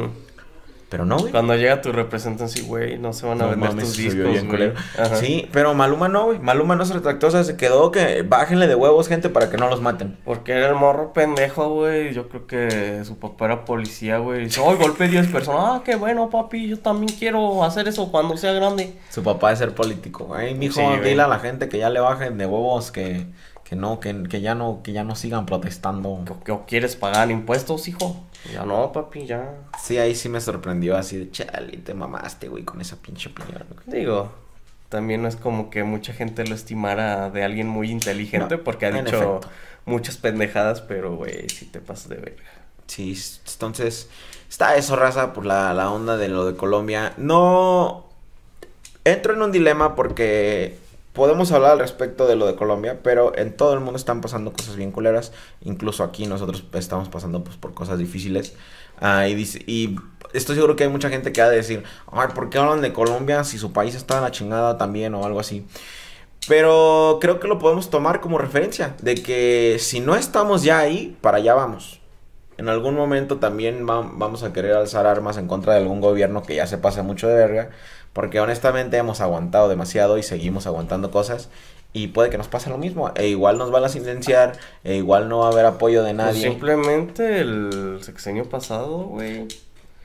[0.93, 1.33] Pero no, güey.
[1.33, 4.31] Cuando llega tu representante, sí, güey, no se van a No vender mames, tus discos,
[4.31, 4.73] bien güey.
[5.19, 6.39] Sí, pero Maluma no, güey.
[6.39, 9.57] Maluma no se retractó, o sea, se quedó que bájenle de huevos, gente, para que
[9.57, 10.19] no los maten.
[10.23, 12.13] Porque era el morro pendejo, güey.
[12.13, 14.45] Yo creo que su papá era policía, güey.
[14.45, 15.63] Dice, ¡ay, golpe 10 personas!
[15.65, 16.69] ¡Ah, qué bueno, papi!
[16.69, 18.93] Yo también quiero hacer eso cuando sea grande.
[19.09, 20.35] Su papá es ser político.
[20.35, 21.01] Ay, mijo, Sí, güey.
[21.01, 23.25] dile a la gente que ya le bajen de huevos, que,
[23.65, 26.21] que no, que, que ya no, que ya no sigan protestando.
[26.27, 28.15] ¿Qué, qué quieres pagar impuestos, hijo?
[28.53, 29.55] Ya no, papi, ya.
[29.81, 33.65] Sí, ahí sí me sorprendió así de chale, te mamaste, güey, con esa pinche opinión.
[33.87, 34.01] güey".
[34.01, 34.33] Digo,
[34.89, 38.87] también no es como que mucha gente lo estimara de alguien muy inteligente No, porque
[38.87, 39.49] ha dicho efecto.
[39.87, 42.43] muchas pendejadas, pero, güey, si te pasas de verga.
[42.89, 43.17] Sí,
[43.53, 44.09] entonces
[44.51, 47.13] está eso, raza, por la, la onda de lo de Colombia.
[47.17, 48.07] No
[49.05, 50.79] entro en un dilema porque
[51.13, 54.53] podemos hablar al respecto de lo de Colombia, pero en todo el mundo están pasando
[54.53, 55.33] cosas bien culeras.
[55.61, 58.55] Incluso aquí nosotros estamos pasando pues, por cosas difíciles.
[59.01, 59.65] Ah, y, dice-
[60.33, 62.93] estoy seguro que hay mucha gente que ha de decir, ay, ¿por qué hablan de
[62.93, 65.67] Colombia si su país está en la chingada también o algo así?
[66.49, 71.17] Pero creo que lo podemos tomar como referencia de que si no estamos ya ahí,
[71.21, 72.01] para allá vamos.
[72.59, 76.43] En algún momento también va- vamos a querer alzar armas en contra de algún gobierno
[76.43, 77.71] que ya se pasa mucho de verga,
[78.13, 81.49] porque honestamente hemos aguantado demasiado y seguimos aguantando cosas
[81.95, 85.29] y puede que nos pase lo mismo, e igual nos van a silenciar, e igual
[85.29, 86.43] no va a haber apoyo de Pues nadie.
[86.43, 89.47] simplemente el sexenio pasado, güey.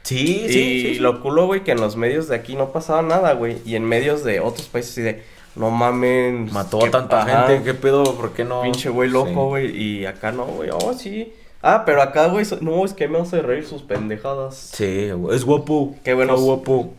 [0.04, 1.00] Sí, Y sí, sí, sí.
[1.00, 3.58] lo culo, güey, que en los medios de aquí no pasaba nada, güey.
[3.66, 5.24] Y en medios de otros países así de,
[5.56, 6.50] no mamen.
[6.54, 8.04] Mató a tanta ajá, gente, ¿qué pedo?
[8.16, 8.62] ¿Por qué no?
[8.64, 9.76] Pinche güey loco, güey.
[9.76, 10.70] Y acá no, güey.
[10.72, 11.34] Oh, sí.
[11.62, 14.56] Ah, pero acá, güey, so- no, es que me hace reír sus pendejadas.
[14.74, 15.96] Sí, güey, es guapo.
[16.06, 16.34] Qué bueno.
[16.36, 16.94] Está guapo.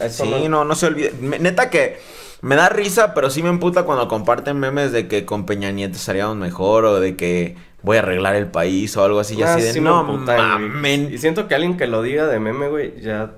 [0.00, 1.12] Eso Sí, no, no se olvide.
[1.20, 1.98] Me- neta que
[2.42, 5.96] me da risa, pero sí me emputa cuando comparten memes de que con Peña Nieto
[5.96, 9.34] estaríamos mejor o de que voy a arreglar el país o algo así.
[9.36, 10.18] Y Ah, así de, no güey.
[10.18, 11.12] mamen.
[11.12, 13.32] Y siento que alguien que lo diga de meme, güey, ya.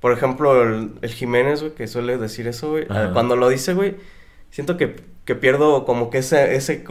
[0.00, 2.86] Por ejemplo, el, el Jiménez, güey, que suele decir eso, güey.
[2.88, 3.12] Ajá.
[3.12, 3.96] Cuando lo dice, güey,
[4.50, 6.84] siento que, que pierdo como que ese, ese,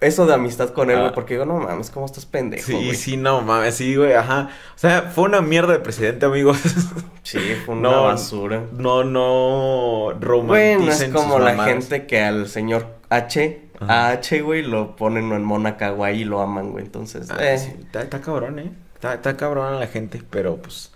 [0.00, 1.00] eso de amistad con él, Ah.
[1.02, 1.14] güey.
[1.14, 2.94] Porque digo, no mames, ¿cómo estás pendejo, Sí, güey?
[2.94, 4.50] sí, no mames, sí, güey, ajá.
[4.74, 6.58] O sea, fue una mierda de presidente, amigos.
[7.22, 8.62] Sí, fue una No, basura.
[8.72, 11.72] no, no romanticen Bueno, es como sus la mamadas.
[11.72, 14.08] gente que al señor H, Ajá.
[14.08, 16.84] a H, güey, lo ponen en Mona Kawaii y lo aman, güey.
[16.84, 17.58] Entonces, Ah, eh.
[17.58, 18.70] sí, está, está cabrón, ¿eh?
[18.94, 20.92] Está, está cabrón la gente, pero pues...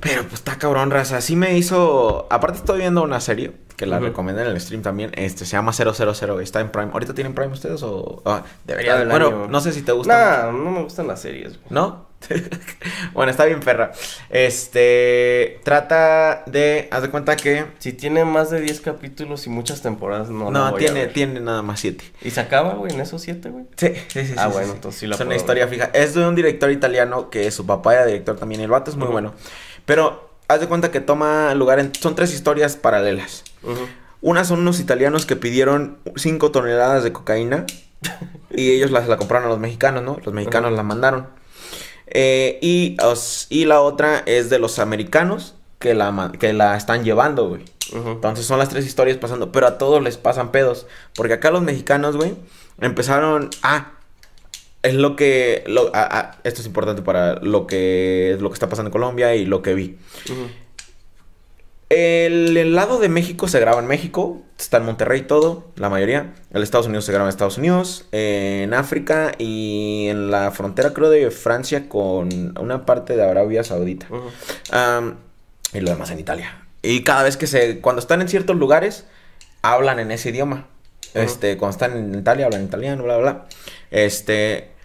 [0.00, 1.20] Pero pues está cabrón, raza.
[1.20, 2.26] Sí me hizo...
[2.30, 4.06] Aparte estoy viendo una serie que la Ujú.
[4.06, 5.12] recomendé en el stream también.
[5.14, 6.40] Este, se llama 000.
[6.40, 6.90] Está en Prime.
[6.92, 8.22] ¿Ahorita tienen Prime ustedes o...?
[8.24, 9.00] Ah, debería...
[9.02, 9.48] El Bueno, año.
[9.48, 10.46] no sé si te gusta.
[10.46, 11.66] Nah, no me gustan las series, güey.
[11.70, 12.06] ¿No?
[13.12, 13.92] bueno, está bien perra.
[14.30, 15.60] Este...
[15.64, 16.88] Trata de...
[16.90, 17.66] Haz de cuenta que...
[17.78, 21.12] Si tiene más de 10 capítulos y muchas temporadas, no No, a tiene, ver.
[21.12, 22.04] tiene nada más siete.
[22.22, 23.66] ¿Y se acaba, güey, en esos 7, güey?
[23.76, 24.34] Sí, sí, sí.
[24.36, 24.72] Ah, sí, bueno, sí.
[24.74, 25.90] entonces sí la Es una historia fija.
[25.92, 28.60] Es de un director italiano que su papá era director también.
[28.62, 29.34] El vato es muy bueno.
[29.86, 31.94] Pero haz de cuenta que toma lugar en.
[31.94, 33.42] Son tres historias paralelas.
[34.20, 37.64] Una son unos italianos que pidieron 5 toneladas de cocaína.
[38.50, 40.18] y ellos las, la compraron a los mexicanos, ¿no?
[40.24, 40.76] Los mexicanos Ajá.
[40.76, 41.26] la mandaron.
[42.08, 47.04] Eh, y, os- y la otra es de los americanos que la, que la están
[47.04, 47.64] llevando, güey.
[47.92, 50.86] Entonces son las tres historias pasando, pero a todos les pasan pedos.
[51.14, 52.34] Porque acá los mexicanos, güey,
[52.80, 53.50] empezaron.
[53.62, 53.92] Ah,
[54.86, 55.64] es lo que.
[55.66, 59.34] Lo, ah, ah, esto es importante para lo que, lo que está pasando en Colombia
[59.34, 59.98] y lo que vi.
[61.88, 66.34] El, el lado de México se graba en México, está en Monterrey todo, la mayoría.
[66.52, 71.10] El Estados Unidos se graba en Estados Unidos, en África y en la frontera, creo,
[71.10, 74.06] de Francia con una parte de Arabia Saudita.
[75.72, 76.66] Y lo demás en Italia.
[76.82, 77.80] Y cada vez que se.
[77.80, 79.06] Cuando están en ciertos lugares,
[79.62, 80.68] hablan en ese idioma.
[81.14, 83.46] Este, cuando están en Italia, hablan italiano, bla, bla, bla.
[83.90, 84.75] Este.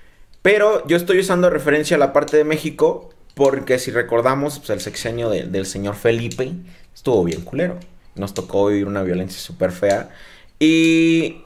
[0.41, 3.09] Pero yo estoy usando referencia a la parte de México.
[3.33, 6.51] Porque si recordamos, pues el sexenio de- del señor Felipe
[6.93, 7.77] estuvo bien culero.
[8.13, 10.09] nos tocó vivir una violencia súper fea.
[10.59, 11.37] Y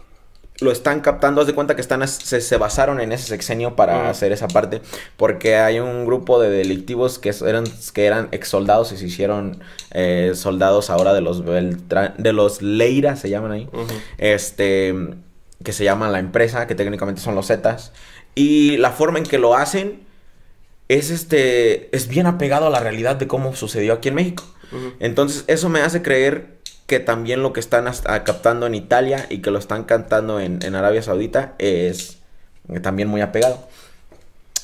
[0.62, 4.10] lo están captando, haz de cuenta que están se, se basaron en ese sexenio para
[4.10, 4.82] hacer esa parte,
[5.16, 9.60] porque hay un grupo de delictivos que eran, que eran ex soldados y se hicieron
[9.92, 13.70] eh, soldados ahora de los de los Leira, se llaman ahí,
[14.18, 14.96] este,
[15.64, 17.92] que se llama la empresa, que técnicamente son los Zetas,
[18.36, 20.06] y la forma en que lo hacen
[20.90, 24.44] es este, es bien apegado a la realidad de cómo sucedió aquí en México.
[25.00, 29.52] Entonces, eso me hace creer que también lo que están captando en Italia y que
[29.52, 32.20] lo están cantando en, Arabia Saudita es
[32.82, 33.68] también muy apegado.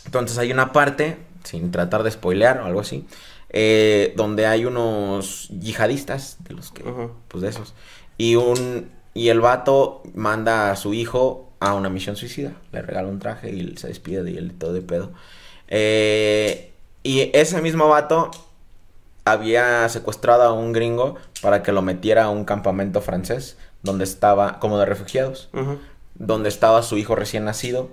[0.05, 3.05] Entonces hay una parte, sin tratar de spoilear o algo así,
[3.49, 6.83] eh, donde hay unos yihadistas, de los que,
[7.27, 7.73] pues de esos,
[8.17, 13.07] y un, y el vato manda a su hijo a una misión suicida, le regala
[13.07, 15.11] un traje y se despide de él todo de pedo.
[15.67, 16.71] Eh,
[17.03, 18.31] y ese mismo vato
[19.23, 24.59] había secuestrado a un gringo para que lo metiera a un campamento francés donde estaba
[24.59, 25.49] como de refugiados,
[26.15, 27.89] donde estaba su hijo recién nacido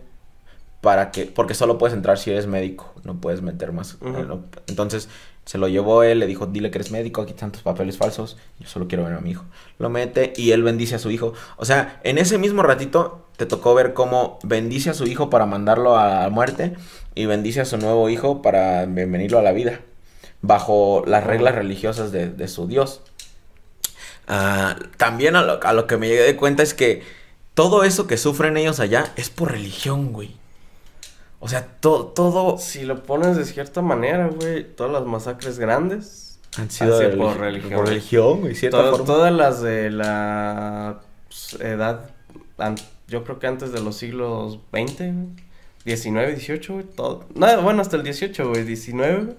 [0.81, 3.99] para que porque solo puedes entrar si eres médico, no puedes meter más.
[4.01, 4.27] Eh,
[4.67, 5.11] entonces
[5.49, 8.37] se lo llevó él, le dijo, "Dile que eres médico, aquí están tus papeles falsos,
[8.61, 9.47] yo solo quiero ver a mi hijo."
[9.79, 11.33] Lo mete y él bendice a su hijo.
[11.57, 15.47] O sea, en ese mismo ratito te tocó ver cómo bendice a su hijo para
[15.47, 16.75] mandarlo a la muerte
[17.15, 19.81] y bendice a su nuevo hijo para bienvenirlo a la vida
[20.43, 23.01] bajo las reglas religiosas de, su Dios.
[24.27, 27.03] Ah, también a lo, que me llegué de cuenta es que
[27.55, 30.37] todo eso que sufren ellos allá es por religión, güey.
[31.41, 32.59] O sea, todo...
[32.59, 37.73] Si lo pones de cierta manera, güey, todas las masacres grandes han sido por religión.
[37.75, 42.11] Por religión, güey, Todas las de la pues, edad,
[43.07, 45.15] yo creo que antes de los siglos XX,
[45.85, 47.25] 19, 18, güey, todo.
[47.35, 49.37] Nada, bueno, hasta el 18, güey, 19,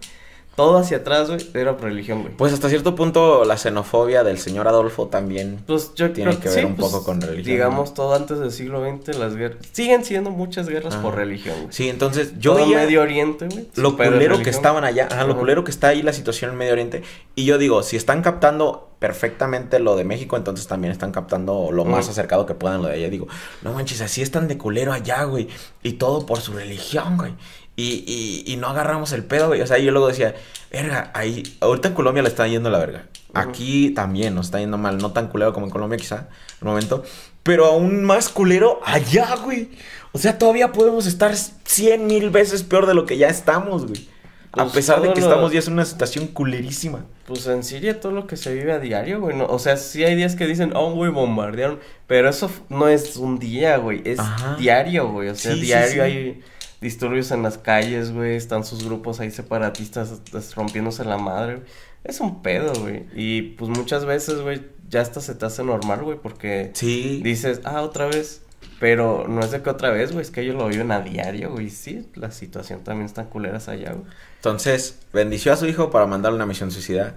[0.55, 2.35] todo hacia atrás, güey, era por religión, güey.
[2.35, 6.65] Pues hasta cierto punto la xenofobia del señor Adolfo también pues yo tiene que ver
[6.65, 7.45] un pues, poco con religión.
[7.45, 9.59] Digamos, todo antes del siglo XX, las guerras.
[9.71, 11.73] Siguen siendo muchas guerras por religión, güey.
[11.73, 13.67] Sí, entonces yo todo Medio Oriente, güey.
[13.75, 16.73] Lo culero que estaban allá, ajá, lo culero que está ahí la situación en Medio
[16.73, 17.03] Oriente.
[17.35, 21.85] Y yo digo, si están captando perfectamente lo de México, entonces también están captando lo
[21.85, 23.09] más acercado que puedan lo de allá.
[23.09, 23.27] Digo,
[23.61, 25.47] no manches, así están de culero allá, güey.
[25.83, 27.33] Y todo por su religión, güey.
[27.79, 29.61] Y, y, y, no agarramos el pedo, güey.
[29.61, 30.35] O sea, yo luego decía,
[30.69, 33.05] verga, ahí, ahorita en Colombia le está yendo la verga.
[33.33, 36.67] Aquí también nos está yendo mal, no tan culero como en Colombia quizá, en el
[36.67, 37.03] momento.
[37.41, 39.69] Pero aún más culero allá, güey.
[40.11, 44.09] O sea, todavía podemos estar cien mil veces peor de lo que ya estamos, güey.
[44.51, 47.05] a pues pesar de que estamos ya en una situación culerísima.
[47.27, 49.39] Pues en Siria todo lo que se vive a diario, güey.
[49.39, 51.79] o sea, sí hay días que dicen, oh, güey, bombardearon.
[52.07, 54.01] Pero eso no es un día, güey.
[54.03, 54.19] Es
[54.57, 55.29] diario, güey.
[55.29, 56.43] O sea, diario hay
[56.81, 60.21] disturbios en las calles, güey, están sus grupos ahí separatistas
[60.55, 61.61] rompiéndose la madre,
[62.03, 63.05] Es un pedo, güey.
[63.13, 67.21] Y pues muchas veces, güey, ya hasta se te hace normal, güey, porque sí.
[67.23, 68.43] dices, ah, otra vez.
[68.79, 71.51] Pero no es de que otra vez, güey, es que ellos lo viven a diario,
[71.51, 71.69] güey.
[71.69, 74.05] Sí, la situación también está culeras allá, güey.
[74.37, 77.15] Entonces, bendició a su hijo para mandarle una misión suicida.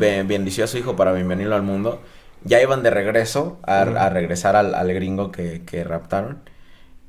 [0.00, 2.02] bendició a su hijo para bienvenirlo al mundo.
[2.42, 6.40] Ya iban de regreso a, regresar al, al gringo que, que raptaron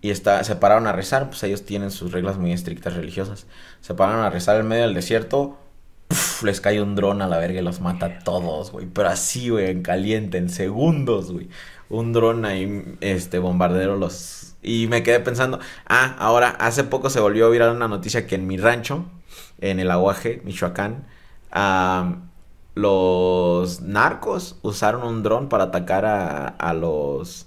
[0.01, 3.47] y está, se pararon a rezar, pues ellos tienen sus reglas muy estrictas religiosas.
[3.81, 5.57] Se pararon a rezar en medio del desierto,
[6.43, 8.85] les cae un dron a la verga y los mata a todos, güey.
[8.87, 11.49] Pero así, güey, en caliente, en segundos, güey.
[11.89, 14.55] Un dron ahí, este, bombardero los...
[14.61, 18.35] Y me quedé pensando, ah, ahora, hace poco se volvió a viral una noticia que
[18.35, 19.05] en mi rancho,
[19.59, 21.05] en el Aguaje, Michoacán,
[22.75, 27.46] los narcos usaron un dron para atacar a, a los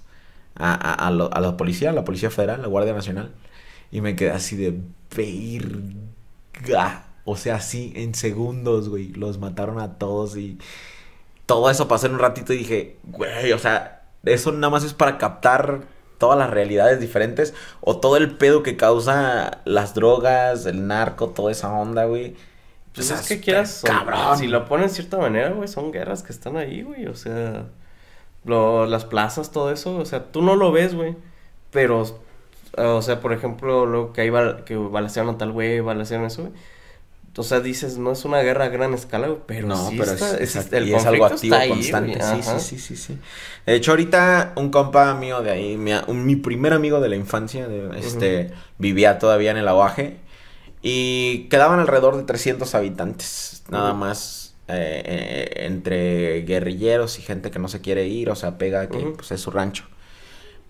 [0.55, 3.31] a, a, la policía, a la Policía Federal, la Guardia Nacional.
[3.91, 4.79] Y me quedé así de
[5.15, 7.05] verga.
[7.25, 9.09] O sea, así en segundos, güey.
[9.13, 10.57] Los mataron a todos y
[11.45, 14.93] todo eso pasó en un ratito y dije, güey, o sea, eso nada más es
[14.93, 15.81] para captar
[16.17, 21.51] todas las realidades diferentes o todo el pedo que causa las drogas, el narco, toda
[21.51, 22.35] esa onda, güey.
[22.93, 24.37] Pues es que quieras, cabrón.
[24.37, 27.65] Si lo ponen de cierta manera, güey, son guerras que están ahí, güey, o sea
[28.45, 31.15] lo, las plazas, todo eso, o sea, tú no lo ves, güey,
[31.71, 32.05] pero,
[32.77, 34.31] o sea, por ejemplo, lo que hay
[34.65, 36.53] que balacearon a tal güey, balacearon eso, güey.
[37.37, 40.11] O sea, dices, no es una guerra a gran escala, güey, pero no, sí pero
[40.11, 42.19] está, es, el y es algo activo, constante.
[42.21, 43.17] Sí, sí, sí, sí, sí.
[43.65, 47.69] De hecho, ahorita un compa mío de ahí, mi, mi primer amigo de la infancia,
[47.69, 50.17] de, este, vivía todavía en el aguaje
[50.81, 57.59] y quedaban alrededor de 300 habitantes, nada más eh, eh, entre guerrilleros y gente que
[57.59, 59.85] no se quiere ir o sea pega que pues, es su rancho.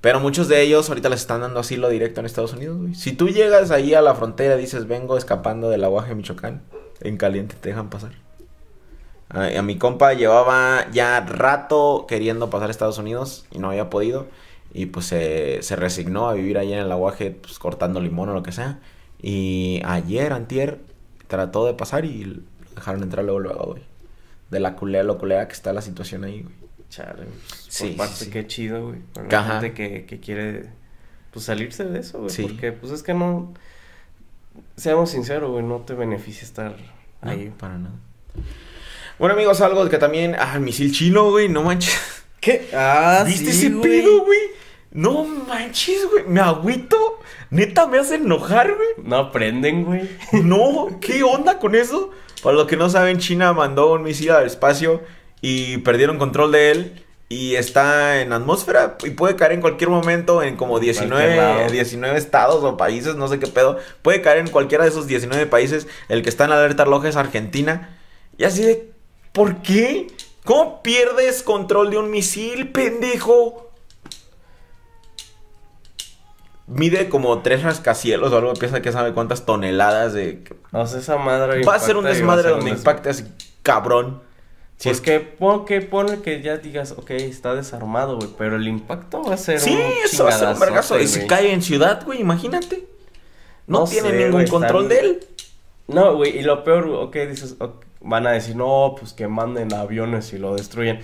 [0.01, 2.95] Pero muchos de ellos ahorita les están dando asilo directo en Estados Unidos, güey.
[2.95, 6.63] Si tú llegas ahí a la frontera y dices, vengo escapando del aguaje Michoacán,
[7.01, 8.13] en caliente te dejan pasar.
[9.29, 13.91] A, a mi compa llevaba ya rato queriendo pasar a Estados Unidos y no había
[13.91, 14.27] podido.
[14.73, 18.33] Y pues se, se resignó a vivir allá en el aguaje, pues cortando limón o
[18.33, 18.79] lo que sea.
[19.21, 20.79] Y ayer, antier,
[21.27, 22.43] trató de pasar y
[22.75, 23.83] dejaron entrar luego, luego, güey.
[24.49, 26.55] De la culera, lo culera que está la situación ahí, güey.
[26.89, 28.31] Chale, pues, Sí, por parte sí, sí.
[28.31, 28.99] qué chido, güey.
[29.13, 29.61] Para la Ajá.
[29.61, 30.65] gente que, que quiere,
[31.31, 32.29] pues, salirse de eso, güey.
[32.31, 32.43] Sí.
[32.43, 33.53] Porque, pues, es que no...
[34.75, 36.75] Seamos sinceros, güey, no te beneficia estar
[37.21, 37.53] No, ahí.
[37.57, 37.95] para nada.
[39.17, 40.35] Bueno, amigos, algo que también.
[40.37, 41.97] Ah, el misil chino, güey, no manches.
[42.41, 42.69] ¿Qué?
[42.73, 43.81] Ah, ¿Viste sí, ese güey.
[44.01, 44.39] pedo, güey?
[44.91, 46.25] No manches, güey.
[46.27, 46.97] Me agüito.
[47.51, 48.89] Neta, me hace enojar, güey.
[49.07, 50.09] No aprenden, güey.
[50.43, 52.11] No, ¿qué onda con eso?
[52.41, 55.01] Para los que no saben, China mandó un misil al espacio
[55.41, 57.05] y perdieron control de él.
[57.29, 61.71] Y está en atmósfera y puede caer en cualquier momento en como Cualquier 19, lado.
[61.71, 63.77] 19 estados o países, no sé qué pedo.
[64.01, 65.87] Puede caer en cualquiera de esos 19 países.
[66.09, 67.97] El que está en alerta roja es Argentina.
[68.37, 68.91] Y así de,
[69.31, 70.07] ¿por qué?
[70.43, 73.70] ¿Cómo pierdes control de un misil, pendejo?
[76.71, 80.43] Mide como tres rascacielos o algo, piensa que sabe cuántas toneladas de...
[80.71, 83.25] O sea, esa madre Va a ser un desmadre donde un impacte así,
[83.61, 84.21] cabrón.
[84.77, 88.67] Si Pues es que, que pone que ya digas, ok, está desarmado, güey, pero el
[88.67, 90.99] impacto va a ser Sí, un eso va a ser un vergazo.
[90.99, 92.87] Y si cae en ciudad, güey, imagínate.
[93.67, 95.27] No, No tiene sé, ningún control de él.
[95.87, 99.73] No, güey, y lo peor, ok, dices, ok, van a decir, no, pues que manden
[99.73, 101.01] aviones y lo destruyen.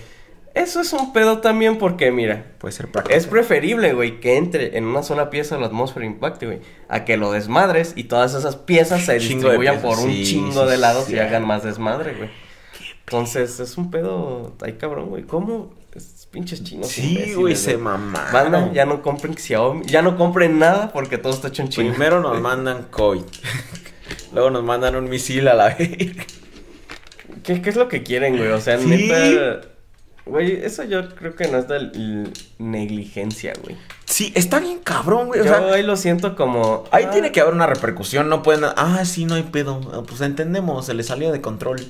[0.58, 4.84] Eso es un pedo también porque, mira, Puede ser es preferible, güey, que entre en
[4.84, 9.04] una sola pieza la atmósfera impacte, güey, a que lo desmadres y todas esas piezas
[9.04, 11.14] se distribuyan por un sí, chingo de lados sí.
[11.14, 12.30] y hagan más desmadre, güey.
[13.06, 15.72] Entonces, es un pedo, ay cabrón, güey, ¿cómo?
[15.94, 16.88] Estos pinches chinos.
[16.88, 18.32] Sí, güey, se mamaron.
[18.32, 21.90] Banda, ya no compren Xiaomi, ya no compren nada porque todo está hecho en China.
[21.90, 23.22] Primero nos mandan COVID.
[24.32, 26.16] Luego nos mandan un misil a la vez.
[27.42, 28.50] ¿Qué, ¿Qué es lo que quieren, güey?
[28.50, 28.86] O sea, Sí.
[28.86, 29.60] neta.
[30.28, 33.76] Güey, eso yo creo que no es de negligencia, güey.
[34.04, 35.40] Sí, está bien cabrón, güey.
[35.40, 36.84] O Yo sea, ahí lo siento como.
[36.90, 38.28] ahí ah, tiene que haber una repercusión.
[38.28, 38.64] No pueden.
[38.76, 39.80] Ah, sí, no hay pedo.
[39.92, 41.80] Ah, Pues entendemos, se le salió de control.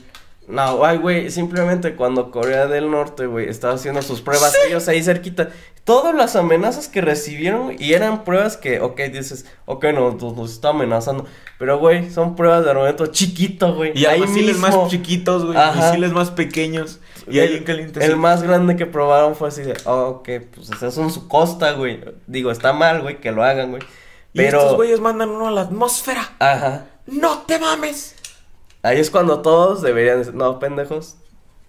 [0.48, 5.02] No, ay, güey, simplemente cuando Corea del Norte, güey, estaba haciendo sus pruebas, ellos ahí
[5.02, 5.50] cerquita,
[5.84, 10.50] todas las amenazas que recibieron, y eran pruebas que, ok, dices, ok, no, nos, nos
[10.50, 11.26] está amenazando,
[11.58, 13.92] pero, güey, son pruebas de armamento chiquito, güey.
[13.94, 14.88] Y hay misiles más mismo.
[14.88, 15.58] chiquitos, güey.
[15.76, 17.00] Misiles más pequeños.
[17.26, 18.02] Y ahí en caliente.
[18.02, 21.72] El más grande que probaron fue así de, oh, ok, pues eso es su costa,
[21.72, 22.00] güey.
[22.26, 23.82] Digo, está mal, güey, que lo hagan, güey.
[24.32, 26.36] Y Pero, estos güeyes mandan uno a la atmósfera.
[26.38, 26.86] ajá.
[27.06, 28.14] ¡No te mames!
[28.82, 31.16] Ahí es cuando todos deberían decir, no, pendejos.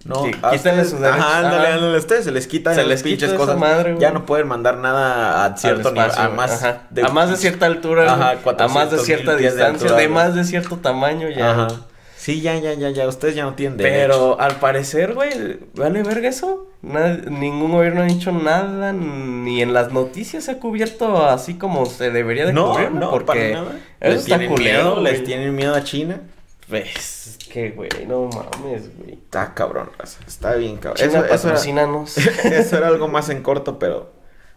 [0.06, 1.20] No, Sí, quítenle sus derechos.
[1.20, 1.76] Ajá, ándale, Ajá.
[1.76, 3.58] ándale, ustedes se les quitan Se les quita pinches cosas.
[3.58, 6.82] madre, ya no pueden mandar nada a cierto al nivel, espacio, a más Ajá.
[7.04, 10.08] a más de cierta altura, Ajá, a más de 400,000 cierta de distancia, altura, de
[10.08, 11.52] más de cierto tamaño ya.
[11.52, 11.68] Ajá.
[12.16, 13.98] Sí, ya, ya, ya, ya, ustedes ya no tienen derecho.
[13.98, 16.68] Pero al parecer, güey, vale verga eso.
[16.82, 22.12] Ningún gobierno ha dicho nada, ni en las noticias se ha cubierto así como se
[22.12, 23.80] debería de no, cubrir, no, porque para nada.
[24.00, 26.22] Les está tienen culero, miedo, les tienen miedo a China.
[26.70, 29.14] Pues, es que, güey, no mames, güey.
[29.14, 30.98] Está cabrón, raza, está bien cabrón.
[31.10, 34.12] China, Eso, eso, era, eso era algo más en corto, pero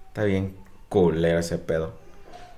[0.08, 0.54] está bien
[0.88, 1.94] culero ese pedo.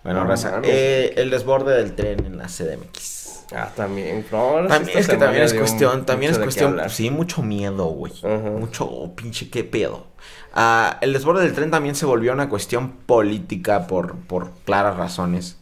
[0.03, 3.47] Bueno, No raza, eh, el desborde del tren en la CDMX.
[3.55, 4.27] ah, también.
[4.31, 8.13] No, También, es que también es cuestión, también es cuestión, sí, mucho miedo, güey.
[8.59, 10.09] Mucho oh, pinche qué pedo.
[10.53, 15.59] Ah, el desborde del tren también se volvió una cuestión política por, por claras razones.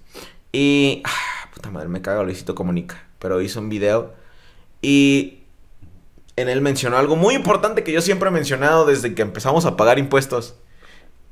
[0.51, 4.13] Y, ah, puta madre, me caga Luisito Comunica, pero hizo un video
[4.83, 5.39] y
[6.35, 9.77] en él mencionó algo muy importante que yo siempre he mencionado desde que empezamos a
[9.77, 10.57] pagar impuestos.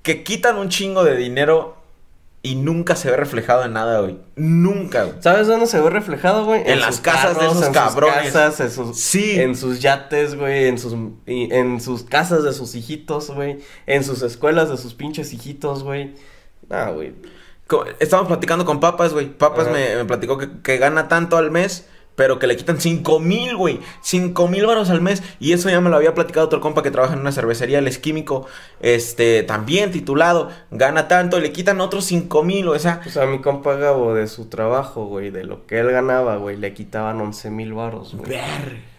[0.02, 1.76] Que quitan un chingo de dinero
[2.42, 4.18] y nunca se ve reflejado en nada, güey.
[4.36, 5.16] Nunca, güey.
[5.20, 6.62] ¿Sabes dónde se ve reflejado, güey?
[6.64, 8.24] En las casas de esos en cabrones.
[8.24, 9.40] Sus casas, en sus, Sí.
[9.40, 10.94] en sus yates, güey, en sus,
[11.26, 16.14] en sus casas de sus hijitos, güey, en sus escuelas de sus pinches hijitos, güey.
[16.70, 17.14] Ah, güey.
[17.98, 19.26] Estábamos platicando con Papas, güey.
[19.26, 23.18] Papas me, me platicó que, que gana tanto al mes, pero que le quitan 5
[23.20, 23.80] mil, güey.
[24.02, 25.22] 5 mil varos al mes.
[25.38, 27.88] Y eso ya me lo había platicado otro compa que trabaja en una cervecería, él
[27.88, 28.46] es químico.
[28.80, 30.50] Este, también titulado.
[30.70, 33.00] Gana tanto y le quitan otros 5 mil, o sea.
[33.02, 36.56] Pues a mi compa Gabo, de su trabajo, güey, de lo que él ganaba, güey,
[36.56, 38.28] le quitaban 11 mil baros, güey.
[38.28, 38.90] Ver.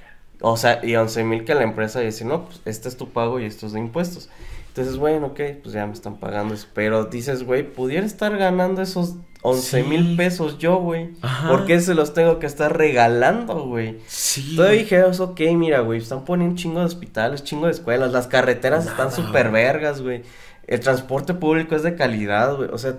[0.41, 3.39] O sea, y 11 mil que la empresa dice, no, pues este es tu pago
[3.39, 4.29] y esto es de impuestos.
[4.71, 6.67] Entonces, bueno, ok, pues ya me están pagando eso.
[6.73, 10.15] Pero dices, güey, pudiera estar ganando esos 11 mil Sí.
[10.15, 11.09] pesos yo, güey.
[11.49, 13.97] ¿Por qué se los tengo que estar regalando, güey?
[14.07, 14.55] Sí.
[14.55, 18.27] Todavía dijeras, ok, mira, güey, están poniendo un chingo de hospitales, chingo de escuelas, las
[18.27, 20.21] carreteras están súper vergas, güey.
[20.67, 22.69] El transporte público es de calidad, güey.
[22.71, 22.95] O sea,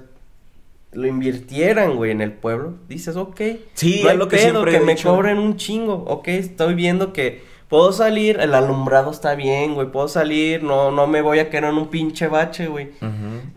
[0.93, 2.75] lo invirtieran, güey, en el pueblo.
[2.87, 3.41] Dices, ok.
[3.73, 5.09] Sí, no es lo que siempre que he me dicho.
[5.09, 6.05] cobren un chingo.
[6.07, 7.43] Ok, estoy viendo que,
[7.73, 11.71] puedo salir, el alumbrado está bien, güey, puedo salir, no, no me voy a quedar
[11.71, 12.91] en un pinche bache, güey.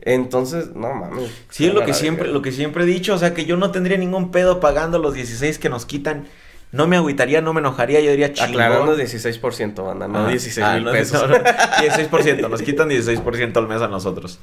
[0.03, 1.29] Entonces, no mames.
[1.49, 3.71] Sí, es lo que siempre, lo que siempre he dicho, o sea, que yo no
[3.71, 6.27] tendría ningún pedo pagando los 16 que nos quitan.
[6.71, 8.51] No me agüitaría, no me enojaría, yo diría chingón.
[8.51, 11.21] Aclarando 16%, banda, no Ah, 16 ah, mil no, pesos.
[11.21, 14.39] no, no, 16%, nos quitan 16% al mes a nosotros.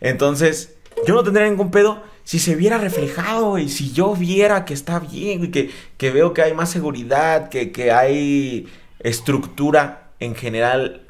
[0.00, 0.74] Entonces,
[1.06, 4.98] yo no tendría ningún pedo si se viera reflejado y si yo viera que está
[4.98, 8.66] bien y que, que veo que hay más seguridad, que, que hay
[9.04, 11.02] estructura en general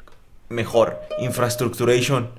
[0.49, 2.29] mejor, infrastructuration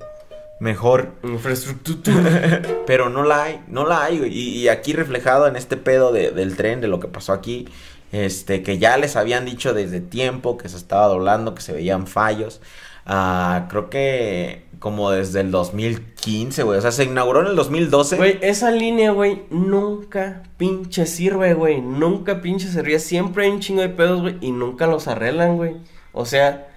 [0.59, 2.61] mejor, Infraestructura.
[2.87, 4.23] pero no la hay, no la hay.
[4.25, 7.67] Y, y aquí reflejado en este pedo de- del tren, de lo que pasó aquí,
[8.11, 12.07] este, que ya les habían dicho desde tiempo que se estaba doblando, que se veían
[12.07, 12.61] fallos.
[13.05, 16.77] Ah, creo que como desde el 2015, güey.
[16.77, 18.17] O sea, se inauguró en el 2012.
[18.17, 21.81] Güey, esa línea, güey, nunca pinche sirve, güey.
[21.81, 22.99] Nunca pinche servía.
[22.99, 25.77] Siempre hay un chingo de pedos, güey, y nunca los arreglan, güey.
[26.13, 26.67] O sea,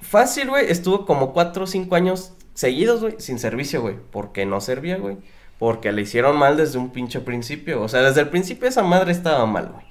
[0.00, 3.96] fácil, güey, estuvo como cuatro o cinco años seguidos, güey, sin servicio, güey.
[4.10, 5.18] Porque no servía, güey.
[5.58, 7.82] Porque le hicieron mal desde un pinche principio.
[7.82, 9.89] O sea, desde el principio esa madre estaba mal, güey.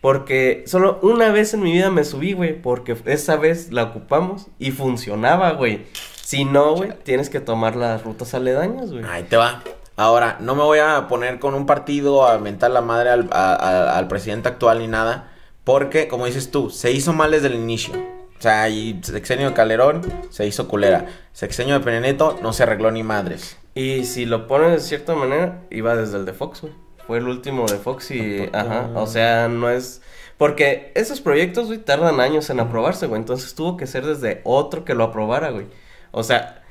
[0.00, 2.60] Porque solo una vez en mi vida me subí, güey.
[2.60, 5.86] Porque esa vez la ocupamos y funcionaba, güey.
[6.22, 9.04] Si no, güey, tienes que tomar las rutas aledañas, güey.
[9.04, 9.62] Ahí te va.
[9.96, 13.54] Ahora, no me voy a poner con un partido a mentar la madre al, a-
[13.54, 15.32] a- al presidente actual ni nada.
[15.64, 17.94] Porque, como dices tú, se hizo mal desde el inicio.
[17.94, 21.06] O sea, y sexenio de Calderón se hizo culera.
[21.32, 23.56] Sexenio de Peña Nieto no se arregló ni madres.
[23.74, 26.72] Y si lo pones de cierta manera, iba desde el de Fox, güey.
[27.08, 30.02] Fue el último de Fox y, ajá, o sea, no es...
[30.36, 33.18] Porque esos proyectos, güey, tardan años en aprobarse, güey.
[33.18, 35.64] Entonces tuvo que ser desde otro que lo aprobara, güey.
[36.10, 36.62] O sea,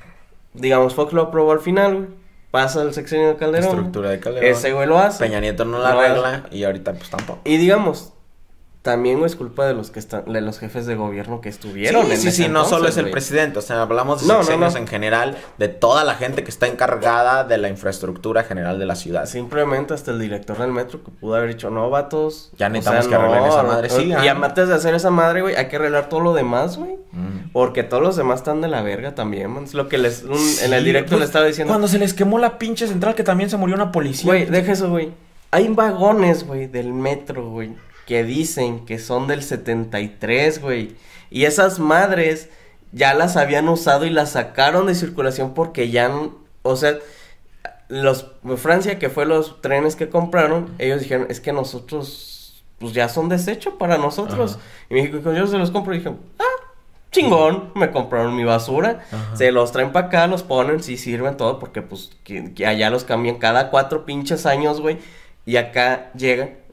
[0.54, 2.06] digamos, Fox lo aprobó al final, güey.
[2.52, 3.68] Pasa el sexenio de Calderón.
[3.68, 4.48] Estructura de Calderón.
[4.48, 5.24] Ese güey lo hace.
[5.24, 7.40] Peña Nieto no la No arregla y ahorita pues tampoco.
[7.44, 8.12] Y digamos,
[8.82, 12.12] también, es culpa de los que están, de los jefes de gobierno que estuvieron Sí,
[12.12, 13.12] en sí, ese sí, no solo entonces, es el güey.
[13.12, 14.76] presidente, o sea, hablamos de No, no, no.
[14.76, 18.94] en general, de toda la gente que está encargada de la infraestructura general de la
[18.94, 19.26] ciudad.
[19.26, 22.50] Simplemente hasta el director del metro que pudo haber dicho, no, vatos.
[22.56, 23.90] Ya o necesitamos sea, que arreglen esa madre".
[23.90, 26.92] Sí, y antes de hacer esa madre, güey, hay que arreglar todo lo demás, güey.
[27.12, 27.50] Mm.
[27.52, 29.64] Porque todos los demás están de la verga también, man.
[29.64, 31.72] Es lo que les, un- en el directo pues, le estaba diciendo.
[31.72, 34.24] Cuando se les quemó la pinche central que también se murió una policía.
[34.26, 35.10] Güey, deja eso, güey.
[35.50, 37.72] Hay vagones, güey, del metro, güey,
[38.08, 40.96] que dicen que son del 73, güey.
[41.28, 42.48] Y esas madres
[42.90, 46.10] ya las habían usado y las sacaron de circulación porque ya,
[46.62, 46.96] o sea,
[47.88, 48.24] los
[48.56, 53.28] Francia, que fue los trenes que compraron, ellos dijeron, es que nosotros, pues ya son
[53.28, 54.52] desecho para nosotros.
[54.54, 54.62] Ajá.
[54.88, 56.64] Y México dijo, yo se los compro y dije, ah,
[57.12, 59.04] chingón, me compraron mi basura.
[59.12, 59.36] Ajá.
[59.36, 62.88] Se los traen para acá, los ponen, sí sirven todo, porque pues que, que allá
[62.88, 64.96] los cambian cada cuatro pinches años, güey.
[65.44, 66.67] Y acá llegan.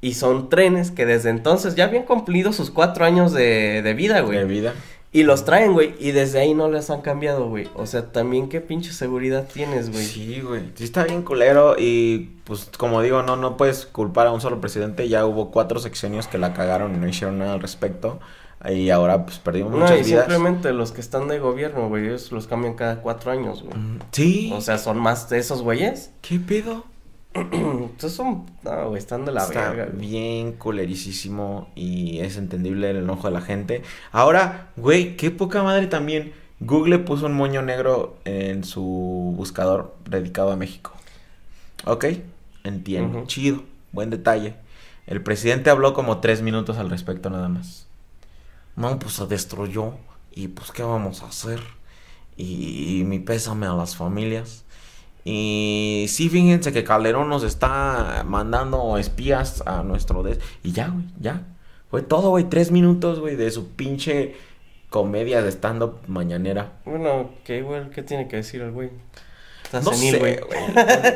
[0.00, 4.20] Y son trenes que desde entonces ya habían cumplido sus cuatro años de, de vida,
[4.20, 4.38] güey.
[4.38, 4.74] de vida.
[5.12, 5.94] Y los traen, güey.
[5.98, 7.68] Y desde ahí no les han cambiado, güey.
[7.74, 10.04] O sea, también qué pinche seguridad tienes, güey.
[10.04, 10.62] Sí, güey.
[10.74, 14.60] Sí está bien culero y pues como digo, no no puedes culpar a un solo
[14.60, 15.08] presidente.
[15.08, 18.20] Ya hubo cuatro sexenios que la cagaron y no hicieron nada al respecto.
[18.68, 20.24] Y ahora pues perdimos No, muchas y vidas.
[20.26, 23.76] simplemente los que están de gobierno, güey, ellos los cambian cada cuatro años, güey.
[24.12, 24.52] Sí.
[24.54, 26.10] O sea, son más de esos güeyes.
[26.20, 26.84] ¿Qué pedo?
[27.98, 29.86] Son, no, güey, están de la Está verga.
[29.92, 30.06] güey.
[30.08, 33.82] bien culerísimo y es entendible el enojo de la gente.
[34.12, 36.32] Ahora, güey, qué poca madre también.
[36.60, 40.92] Google puso un moño negro en su buscador dedicado a México.
[41.84, 42.06] Ok,
[42.64, 43.24] entiendo.
[43.26, 43.62] Chido,
[43.92, 44.54] buen detalle.
[45.06, 47.86] El presidente habló como tres minutos al respecto nada más.
[48.74, 49.94] No, pues se destruyó.
[50.32, 51.60] Y pues, ¿qué vamos a hacer?
[52.36, 54.64] Y, mi pésame a las familias.
[55.28, 60.22] Y sí, fíjense que Calderón nos está mandando espías a nuestro...
[60.22, 61.42] des- Y ya, güey, ya.
[61.90, 64.36] Fue todo, güey, tres minutos, güey, de su pinche
[64.88, 66.74] comedia de stand-up mañanera.
[66.84, 67.90] Bueno, ¿qué, güey?
[67.90, 68.90] ¿Qué tiene que decir el güey?
[69.64, 70.38] Está No senil, sé, güey.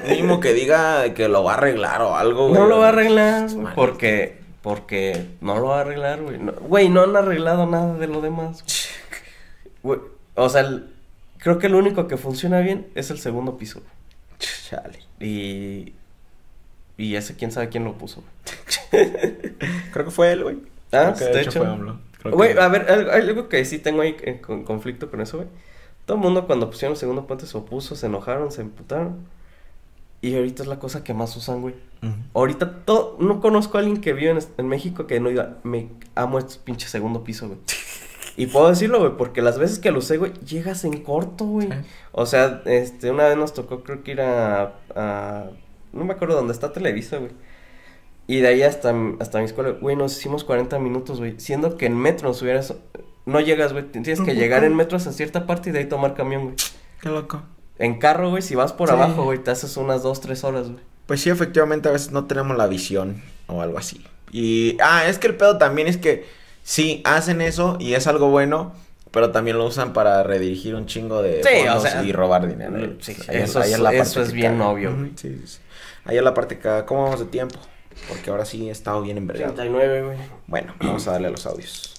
[0.09, 2.61] Mínimo que diga que lo va a arreglar o algo, güey.
[2.61, 3.47] No lo va a arreglar,
[3.77, 6.37] porque, porque no lo va a arreglar, güey.
[6.39, 8.65] No- Güey, no han arreglado nada de lo demás.
[9.85, 10.01] Güey,
[10.35, 10.89] o sea, el-
[11.39, 13.81] creo que lo único que funciona bien es el segundo piso.
[14.41, 14.99] Chale.
[15.20, 15.93] Y,
[16.97, 18.24] y ese quién sabe quién lo puso.
[18.91, 20.59] Creo que fue él, güey.
[20.93, 21.61] Ah, que de hecho.
[21.61, 22.01] fue AMLO.
[22.20, 25.20] Creo Güey, que- a ver, algo, algo que sí tengo ahí en con- conflicto con
[25.20, 25.49] eso, güey.
[26.05, 29.26] Todo el mundo cuando pusieron el segundo puente se opuso, se enojaron, se emputaron.
[30.22, 31.74] Y ahorita es la cosa que más usan, güey.
[32.34, 35.88] Ahorita todo, no conozco a alguien que vive en, en México que no diga, me
[36.14, 37.59] amo este pinche segundo piso, güey.
[38.37, 41.68] Y puedo decirlo, güey, porque las veces que lo usé, güey, llegas en corto, güey.
[41.68, 41.74] Sí.
[42.12, 45.51] O sea, este, una vez nos tocó, creo que ir a, a-
[45.93, 47.33] no me acuerdo dónde está Televisa, güey.
[48.26, 51.35] Y de ahí hasta, hasta mi escuela, güey, nos hicimos 40 minutos, güey.
[51.41, 52.74] Siendo que en metro nos hubieras.
[53.26, 53.85] No llegas, güey.
[53.91, 56.57] Tienes que llegar en metro hasta cierta parte y de ahí tomar camión, güey.
[57.03, 57.43] Qué loco.
[57.78, 58.95] En carro, güey, si vas por Sí.
[58.95, 60.83] abajo, güey, te haces unas 2, 3 horas, güey.
[61.07, 64.05] Pues sí, efectivamente, a veces no tenemos la visión o algo así.
[64.31, 66.24] Y, ah, es que el pedo también es que
[66.71, 68.73] sí, hacen eso y es algo bueno,
[69.11, 72.47] pero también lo usan para redirigir un chingo de Sí, o fondos sea, y robar
[72.47, 72.97] dinero.
[73.01, 74.68] sí, Ahí eso es- la eso parte es bien caga.
[74.68, 75.11] obvio, güey.
[75.16, 75.59] Sí, sí, sí.
[76.05, 76.85] Ahí es la parte que.
[76.87, 77.59] ¿Cómo vamos de tiempo?
[78.09, 79.53] Porque ahora sí he estado bien envergado.
[79.55, 80.18] 39, güey.
[80.47, 81.95] Bueno, vamos a darle a los audios.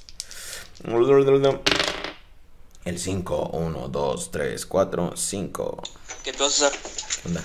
[2.86, 5.84] El 5, 1, 2, 3, 4, 5.
[6.24, 6.80] ¿Qué te vas a usar?
[7.22, 7.44] ¿Qué onda?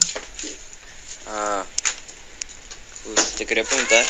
[1.28, 1.64] Ah,
[3.04, 4.04] pues te quería preguntar.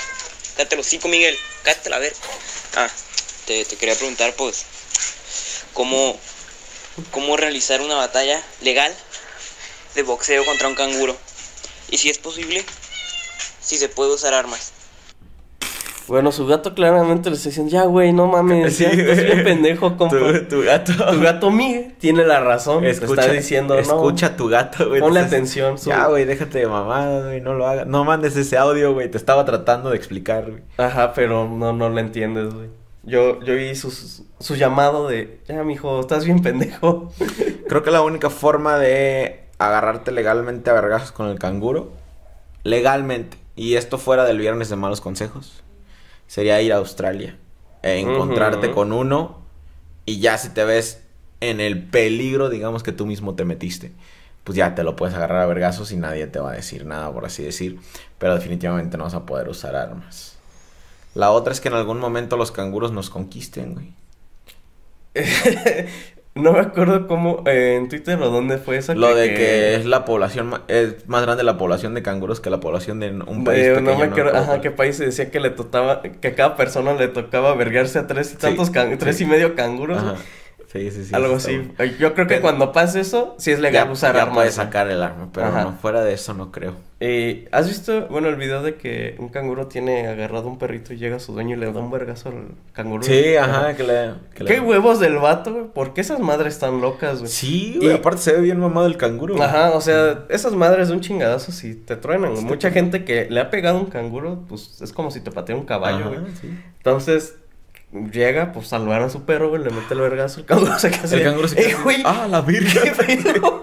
[0.56, 1.34] Cállate los cinco, Miguel.
[1.64, 2.12] Cállate la ver.
[2.76, 2.88] Ah,
[3.46, 4.64] te, te quería preguntar, pues,
[5.72, 6.18] cómo,
[7.10, 8.92] cómo realizar una batalla legal
[9.94, 11.16] de boxeo contra un canguro.
[11.90, 12.64] Y si es posible,
[13.60, 14.72] si se puede usar armas.
[16.08, 19.42] Bueno, su gato claramente le está diciendo, ya, güey, no mames, Sí, ya estás bien
[19.42, 20.16] pendejo, compa.
[20.16, 20.92] Tu, tu gato.
[20.92, 22.82] Tu gato Miguel tiene la razón.
[22.82, 23.80] te está diciendo, no.
[23.80, 25.00] escucha a tu gato, güey.
[25.00, 27.88] Ponle Entonces, atención, su- Ya, güey, déjate de mamada, güey, no lo hagas.
[27.88, 30.62] No mandes ese audio, güey, te estaba tratando de explicar, güey.
[30.76, 32.68] Ajá, pero no, no lo entiendes, güey.
[33.06, 37.12] Yo, yo vi su, su llamado de, ya, mijo, estás bien pendejo.
[37.68, 41.92] Creo que la única forma de agarrarte legalmente a vergazos con el canguro,
[42.64, 45.62] legalmente, y esto fuera del viernes de malos consejos,
[46.26, 47.38] sería ir a Australia,
[47.82, 49.38] e encontrarte con uno.
[50.04, 51.02] Y ya si te ves
[51.40, 53.92] en el peligro, digamos que tú mismo te metiste,
[54.44, 57.12] pues ya te lo puedes agarrar a vergazos y nadie te va a decir nada,
[57.12, 57.78] por así decir,
[58.18, 60.35] pero definitivamente no vas a poder usar armas.
[61.16, 63.92] La otra es que en algún momento los canguros nos conquisten, güey.
[66.34, 68.94] no me acuerdo cómo, eh, en Twitter o dónde fue eso.
[68.94, 72.50] Lo de que es la población, ma- es más grande la población de canguros que
[72.50, 73.92] la población de un país Eh, pequeño.
[73.92, 76.92] no me acuerdo, acuerdo ajá, qué país decía que le tocaba, que a cada persona
[76.92, 78.96] le tocaba vergarse a tres y tantos, can- sí.
[78.98, 79.98] tres y medio canguros.
[79.98, 80.16] Ajá.
[80.72, 81.14] Sí, sí, sí.
[81.14, 81.70] Algo así.
[81.98, 84.34] Yo creo que Pero- cuando pase eso, sí es legal Ya, usar ya armas.
[84.36, 85.62] puedes sacar el arma, pero Ajá.
[85.64, 86.74] no, fuera de eso no creo.
[86.98, 90.96] Eh, ¿Has visto, bueno, el video de que un canguro tiene agarrado un perrito y
[90.96, 93.02] llega a su dueño y le da un vergazo al canguro?
[93.04, 94.10] Sí, ajá, que le...
[94.34, 95.64] que le- ¿Qué huevos del vato, güey?
[95.66, 97.30] ¿Por qué esas madres están locas, güey?
[97.30, 99.34] Sí, güey, Y- aparte se ve bien mamado el canguro.
[99.36, 99.46] güey.
[99.46, 102.32] Ajá, o sea, esas madres de un chingadazo si te truenan.
[102.44, 105.64] Mucha gente que le ha pegado un canguro, pues es como si te patea un
[105.66, 106.32] caballo, Ajá, güey.
[106.40, 106.58] sí.
[106.78, 107.36] Entonces,
[108.12, 111.16] llega, pues salvar a su perro, güey, le mete el vergazo, el canguro se queda
[111.16, 112.82] El canguro se "Eh, queda güey, Ah, la virgen.
[112.82, 113.62] ¿qué pedo?".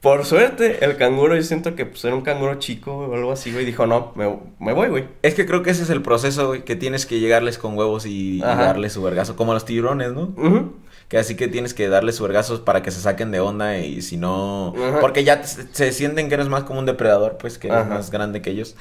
[0.00, 3.52] Por suerte, el canguro, yo siento que pues era un canguro chico o algo así,
[3.52, 5.04] güey, dijo, no, me, me voy, güey.
[5.22, 8.04] Es que creo que ese es el proceso, güey, que tienes que llegarles con huevos
[8.04, 10.32] y, darles su vergazo, como los tiburones, ¿no?
[10.36, 10.72] Ujú.
[11.06, 14.02] Que así que tienes que darles su vergazos para que se saquen de onda y
[14.02, 14.74] si no...
[14.76, 14.98] Ajá.
[14.98, 17.94] Porque ya te- se sienten que eres más como un depredador, pues, que eres Ajá.
[17.94, 18.74] más grande que ellos.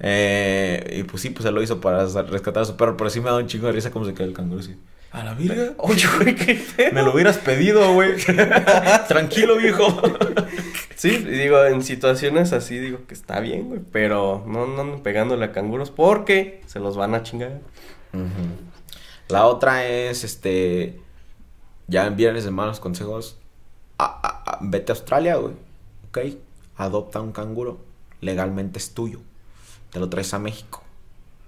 [0.00, 3.20] Eh, y pues sí, pues se lo hizo para rescatar a su perro, pero sí
[3.20, 4.76] me da un chingo de risa como se queda el canguro así.
[5.10, 5.74] A la virgen.
[5.78, 6.92] Oye, güey, qué pedo.
[6.92, 8.12] Me lo hubieras pedido, güey.
[9.08, 9.86] Tranquilo, viejo.
[10.98, 15.44] Sí, digo, en situaciones así digo que está bien, güey, pero no, no anden pegándole
[15.44, 17.60] a canguros porque se los van a chingar.
[19.28, 20.98] La otra es, este,
[21.86, 23.36] ya en viernes de malos consejos,
[23.98, 25.54] a- a- a- vete a Australia, güey,
[26.08, 26.18] ¿ok?
[26.76, 27.78] Adopta un canguro,
[28.20, 29.20] legalmente es tuyo,
[29.90, 30.82] te lo traes a México,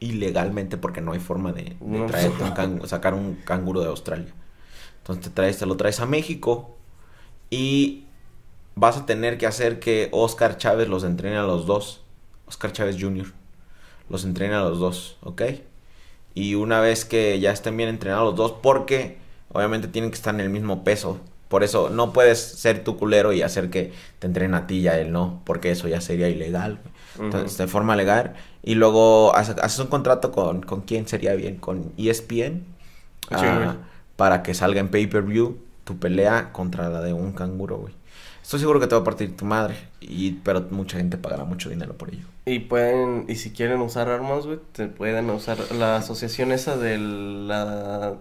[0.01, 2.07] ilegalmente porque no hay forma de, de No.
[2.07, 4.33] traerte un can- sacar un canguro de Australia.
[4.99, 6.77] Entonces te traes, te lo traes a México
[7.51, 8.05] y
[8.77, 12.03] vas a tener que hacer que Oscar Chávez los entrene a los dos,
[12.47, 13.33] Oscar Chávez Jr.,
[14.09, 15.43] los entrene a los dos, ¿ok?
[16.35, 19.19] Y una vez que ya estén bien entrenados los dos, porque
[19.53, 21.21] obviamente tienen que estar en el mismo peso.
[21.49, 24.89] Por eso no puedes ser tu culero y hacer que te entrenen a ti y
[24.89, 26.79] a él no, porque eso ya sería ilegal.
[26.83, 26.95] güey.
[27.19, 28.35] Entonces, de forma legal.
[28.63, 32.65] Y luego hace- haces un contrato con, con quién sería bien, con ESPN,
[33.29, 33.77] Sí, ah, güey.
[34.17, 37.95] para que salga en pay-per-view tu pelea contra la de un canguro, güey.
[38.43, 41.69] Estoy seguro que te va a partir tu madre, y, pero mucha gente pagará mucho
[41.71, 42.25] dinero por ello.
[42.47, 46.99] Y pueden, y si quieren usar armas, güey, te pueden usar la asociación esa de
[46.99, 48.15] la...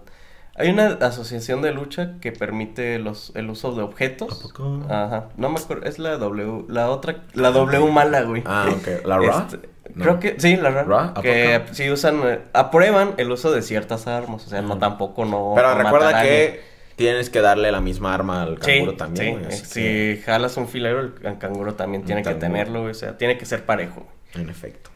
[0.56, 4.40] Hay una asociación de lucha que permite los, el uso de objetos.
[4.40, 4.84] ¿A poco?
[4.88, 5.28] Ajá.
[5.36, 8.42] No me acuerdo, es la W, la otra, la W mala, güey.
[8.44, 9.06] Ah, ok.
[9.06, 9.46] ¿La Raw?
[9.46, 10.04] Este, No.
[10.04, 10.86] Creo que sí, la ¿Raw?
[10.86, 11.12] RAW.
[11.16, 14.46] ¿A Que sí usan, eh, aprueban el uso de ciertas armas.
[14.46, 15.52] O sea, no tampoco no.
[15.54, 16.60] Pero recuerda que
[16.96, 20.68] tienes que darle la misma arma al Sí, canguro también, sí, si que, jalas un
[20.68, 24.06] filero, el, canguro también tiene que tenerlo, güey, o sea, tiene que ser parejo.
[24.34, 24.90] en efecto.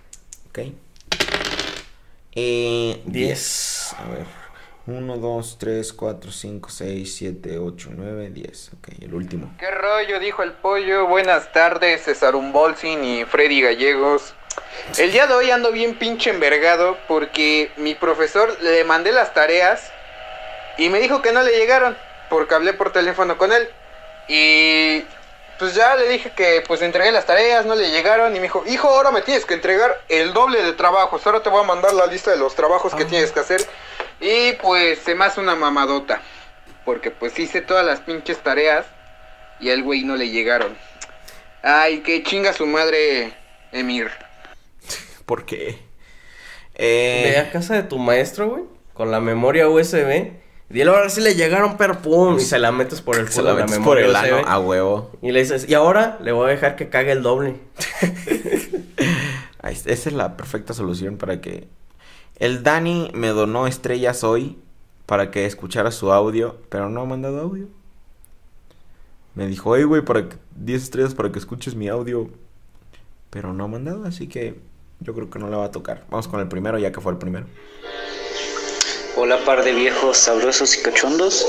[0.51, 0.59] Ok.
[2.35, 3.95] Eh, Diez.
[3.99, 4.44] A ver.
[4.87, 8.71] 1, 2, 3, 4, 5, 6, 7, 8, 9, 10.
[8.79, 9.55] Ok, el último.
[9.59, 10.21] ¿Qué rollo?
[10.21, 11.07] Dijo el pollo.
[11.07, 14.35] Buenas tardes, César Umbolsin y Freddy Gallegos.
[14.99, 19.91] El día de hoy ando bien pinche envergado porque mi profesor le mandé las tareas
[20.77, 21.97] y me dijo que no le llegaron
[22.29, 23.67] porque hablé por teléfono con él.
[24.29, 25.03] Y
[25.59, 28.65] pues ya le dije que pues entregué las tareas, no le llegaron y me dijo,
[28.67, 31.95] hijo, ahora me tienes que entregar el doble de trabajos, ahora te voy a mandar
[31.95, 33.65] la lista de los trabajos que tienes que hacer.
[34.21, 36.23] Y pues se me hace una mamadota,
[36.85, 38.87] porque pues hice todas las pinches tareas
[39.61, 40.77] y al güey no le llegaron.
[41.63, 43.33] Ay, que chinga su madre,
[43.73, 44.11] Emir.
[45.27, 45.79] ¿Por qué?
[46.77, 50.33] Ve Eh, a casa de tu maestro, güey, con la memoria USB.
[50.71, 53.41] Y él ahora sí le llegaron, pero pum, y se la metes por el se
[53.41, 54.17] culo la de la metes por el USB.
[54.17, 55.13] ano a huevo.
[55.23, 57.57] Y le dices, y ahora le voy a dejar que cague el doble.
[59.63, 61.69] Esa es la perfecta solución para que...
[62.37, 64.59] El Dani me donó estrellas hoy
[65.07, 67.69] para que escuchara su audio, pero no ha mandado audio.
[69.37, 70.37] Me dijo, hey, güey, para que...
[70.57, 72.29] 10 estrellas para que escuches mi audio.
[73.31, 74.59] Pero no ha mandado, así que
[74.99, 76.05] yo creo que no le va a tocar.
[76.11, 77.47] Vamos con el primero, ya que fue el primero.
[79.17, 81.47] Hola par de viejos sabrosos y cachondos.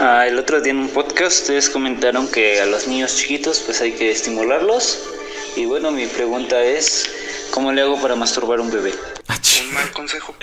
[0.00, 3.80] Ah, el otro día en un podcast ustedes comentaron que a los niños chiquitos pues
[3.80, 5.00] hay que estimularlos.
[5.54, 7.08] Y bueno, mi pregunta es,
[7.52, 8.92] ¿cómo le hago para masturbar a un bebé?
[9.28, 10.34] Un mal consejo.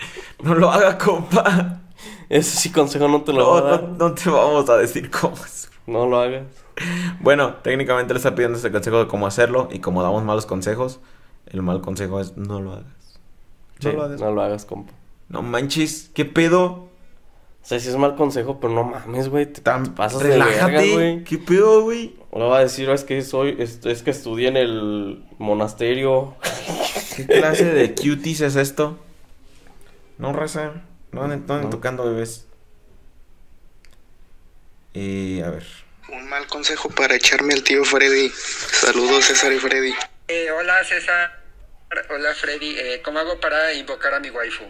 [0.43, 1.81] No lo haga, compa.
[2.29, 3.83] Ese sí consejo no te lo No, voy a no, dar.
[3.83, 5.69] no te vamos a decir cómo es.
[5.87, 6.43] No lo hagas.
[7.19, 9.69] Bueno, técnicamente le está pidiendo ese consejo de cómo hacerlo.
[9.71, 10.99] Y como damos malos consejos,
[11.47, 13.19] el mal consejo es no lo hagas.
[13.83, 14.19] No lo hagas.
[14.21, 14.93] no lo hagas, compa.
[15.29, 16.65] No manches, ¿qué pedo?
[16.65, 19.47] O sea, sí es mal consejo, pero no mames, güey.
[19.51, 20.71] Te, Tan- te pasas de Relájate.
[20.71, 21.23] verga, güey.
[21.23, 22.15] ¿Qué pedo, güey?
[22.33, 26.35] Le va a decir, es que soy, es, es que estudié en el monasterio.
[27.15, 28.99] ¿Qué clase de cuties es esto?
[30.17, 30.73] No, raza.
[31.11, 31.75] No anden, no anden No.
[31.75, 32.45] tocando bebés.
[34.93, 35.65] Y a ver.
[36.09, 38.29] Un mal consejo para echarme al tío Freddy.
[38.29, 39.93] Saludos César y Freddy.
[40.27, 41.41] Eh, hola César,
[42.09, 44.63] hola Freddy, eh, ¿cómo hago para invocar a mi waifu?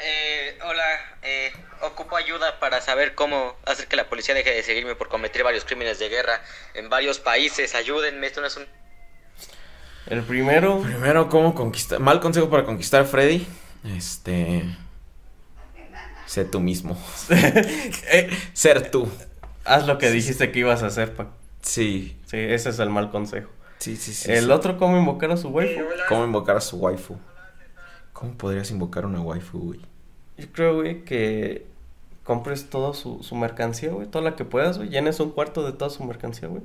[0.00, 4.94] Eh, hola, eh, ocupo ayuda para saber cómo hacer que la policía deje de seguirme
[4.94, 6.40] por cometer varios crímenes de guerra
[6.74, 7.74] en varios países.
[7.74, 8.66] Ayúdenme, esto no es un...
[10.08, 12.00] El primero, Primero, ¿cómo conquistar?
[12.00, 13.46] Mal consejo para conquistar a Freddy.
[13.84, 14.64] Este.
[16.26, 16.96] Sé tú mismo.
[17.30, 19.06] Eh, Ser tú.
[19.64, 21.28] haz lo que dijiste que ibas a hacer, pa.
[21.60, 22.16] Sí.
[22.26, 23.50] Sí, ese es el mal consejo.
[23.78, 24.32] Sí, sí, sí.
[24.32, 24.50] el sí.
[24.50, 25.82] otro, ¿cómo invocar a su waifu?
[26.08, 27.16] ¿Cómo invocar a su waifu?
[28.14, 29.80] ¿Cómo podrías invocar una waifu, güey?
[30.38, 31.66] Yo creo, güey, que
[32.24, 34.06] compres toda su, su mercancía, güey.
[34.06, 34.88] Toda la que puedas, güey.
[34.88, 36.62] Llenes un cuarto de toda su mercancía, güey.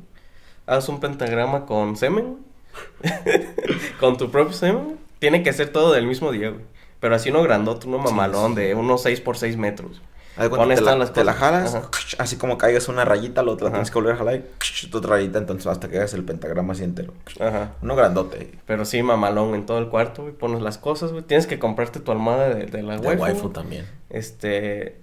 [0.66, 2.53] Haz un pentagrama con semen, güey.
[4.00, 4.98] con tu propio semen.
[5.20, 6.62] Tiene que ser todo del mismo día, güey.
[7.00, 10.02] Pero así uno grandote, uno mamalón de unos 6 por 6 metros.
[10.50, 11.52] Pones te, la, las te la cosas.
[11.52, 11.90] jalas, Ajá.
[12.18, 13.70] así como caigas una rayita, lo, la Ajá.
[13.74, 16.84] tienes que volver a jalar y otra rayita, entonces hasta que hagas el pentagrama así
[16.84, 17.14] entero.
[17.40, 17.74] Ajá.
[17.84, 18.52] Uno grandote.
[18.66, 20.34] Pero sí, mamalón en todo el cuarto, güey.
[20.34, 21.24] Pones las cosas, güey.
[21.24, 23.22] Tienes que comprarte tu almohada de, de la De waifu.
[23.22, 23.86] waifu también.
[24.10, 25.03] Este.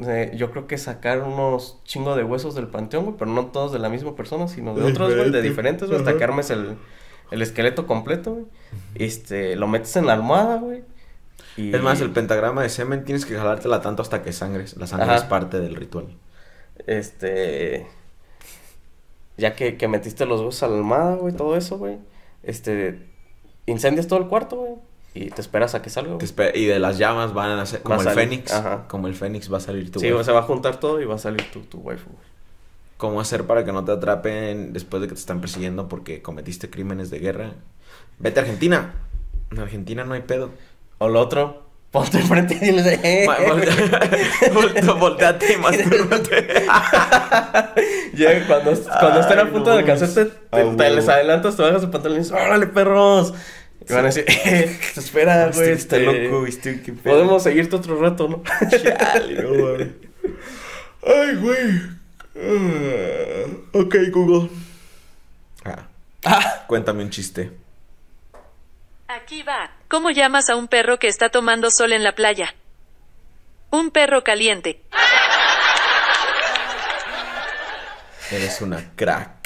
[0.00, 3.72] Eh, yo creo que sacar unos chingo de huesos del panteón, güey, pero no todos
[3.72, 5.48] de la misma persona, sino de De otros, güey, de diferente.
[5.48, 6.76] diferentes, güey, hasta que armes el,
[7.30, 8.46] el esqueleto completo, güey.
[8.94, 10.84] Este, lo metes en la almohada, güey.
[11.56, 14.76] y- Es más, el pentagrama de semen tienes que jalártela tanto hasta que sangres.
[14.76, 15.16] La sangre Ajá.
[15.16, 16.06] es parte del ritual.
[16.86, 17.86] Este.
[19.36, 21.98] Ya que, que metiste los huesos a la almohada, güey, todo eso, güey.
[22.42, 23.06] Este.
[23.66, 24.74] Incendias todo el cuarto, güey.
[25.14, 26.26] Y te esperas a que salga, güey.
[26.54, 28.52] y de las llamas van a ser como a el fénix.
[28.52, 28.84] ajá.
[28.88, 30.24] Como el fénix va a salir tu Sí, waifu.
[30.24, 32.28] se va a juntar todo y va a salir tu, tu waifu, güey.
[32.98, 36.68] ¿Cómo hacer para que no te atrapen después de que te están persiguiendo porque cometiste
[36.68, 37.52] crímenes de guerra?
[38.18, 38.94] Vete a Argentina.
[39.50, 40.50] En Argentina no hay pedo.
[40.98, 43.26] O lo otro, ponte enfrente y diles, eh,
[44.98, 46.66] Volteate y mastúrbate.
[48.14, 51.90] Llega cuando, cuando estén a punto no de alcanzarte, te, les adelantas, te bajas el
[51.90, 53.32] pantalón y dices, ¡órale, perros!
[53.88, 55.70] Y van a decir, eh, se espera, güey.
[55.70, 57.14] Este está este, loco, este, qué pedo.
[57.14, 58.42] Podemos seguirte otro rato, ¿no?
[58.70, 59.76] Chale, no.
[61.06, 61.98] Ay, güey.
[62.36, 64.50] Ah, ok, Google.
[66.24, 66.64] Ah.
[66.66, 67.50] Cuéntame un chiste.
[69.08, 69.70] Aquí va.
[69.88, 72.54] ¿Cómo llamas a un perro que está tomando sol en la playa?
[73.70, 74.82] Un perro caliente.
[78.30, 79.37] Eres una crack.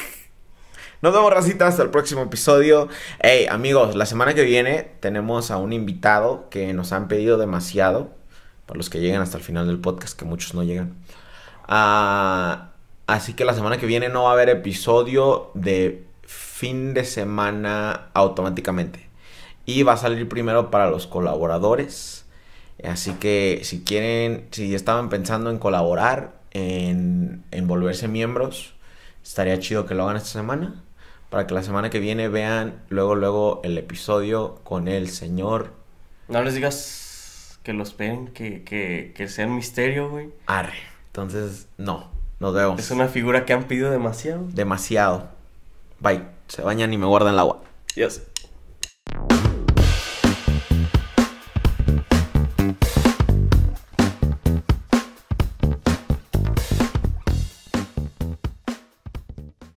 [1.03, 2.89] Nos vemos, racita, hasta el próximo episodio.
[3.21, 8.13] Hey, amigos, la semana que viene tenemos a un invitado que nos han pedido demasiado.
[8.67, 10.95] Para los que llegan hasta el final del podcast, que muchos no llegan.
[11.67, 12.71] Ah,
[13.09, 18.11] así que la semana que viene no va a haber episodio de fin de semana
[18.15, 19.09] automáticamente.
[19.67, 22.27] Y va a salir primero para los colaboradores.
[22.85, 28.75] Así que si quieren, si estaban pensando en colaborar, en, en volverse miembros,
[29.25, 30.85] estaría chido que lo hagan esta semana.
[31.33, 35.73] Para que la semana que viene vean luego, luego el episodio con el señor
[36.29, 40.29] No les digas que los esperen, que, que, que sea un misterio, güey.
[40.47, 40.75] Arre.
[41.07, 42.79] Entonces, no, nos vemos.
[42.79, 44.45] Es una figura que han pedido demasiado.
[44.53, 45.31] Demasiado.
[46.01, 46.23] Bye.
[46.49, 47.63] Se bañan y me guardan el agua.
[47.97, 48.25] Ya sé.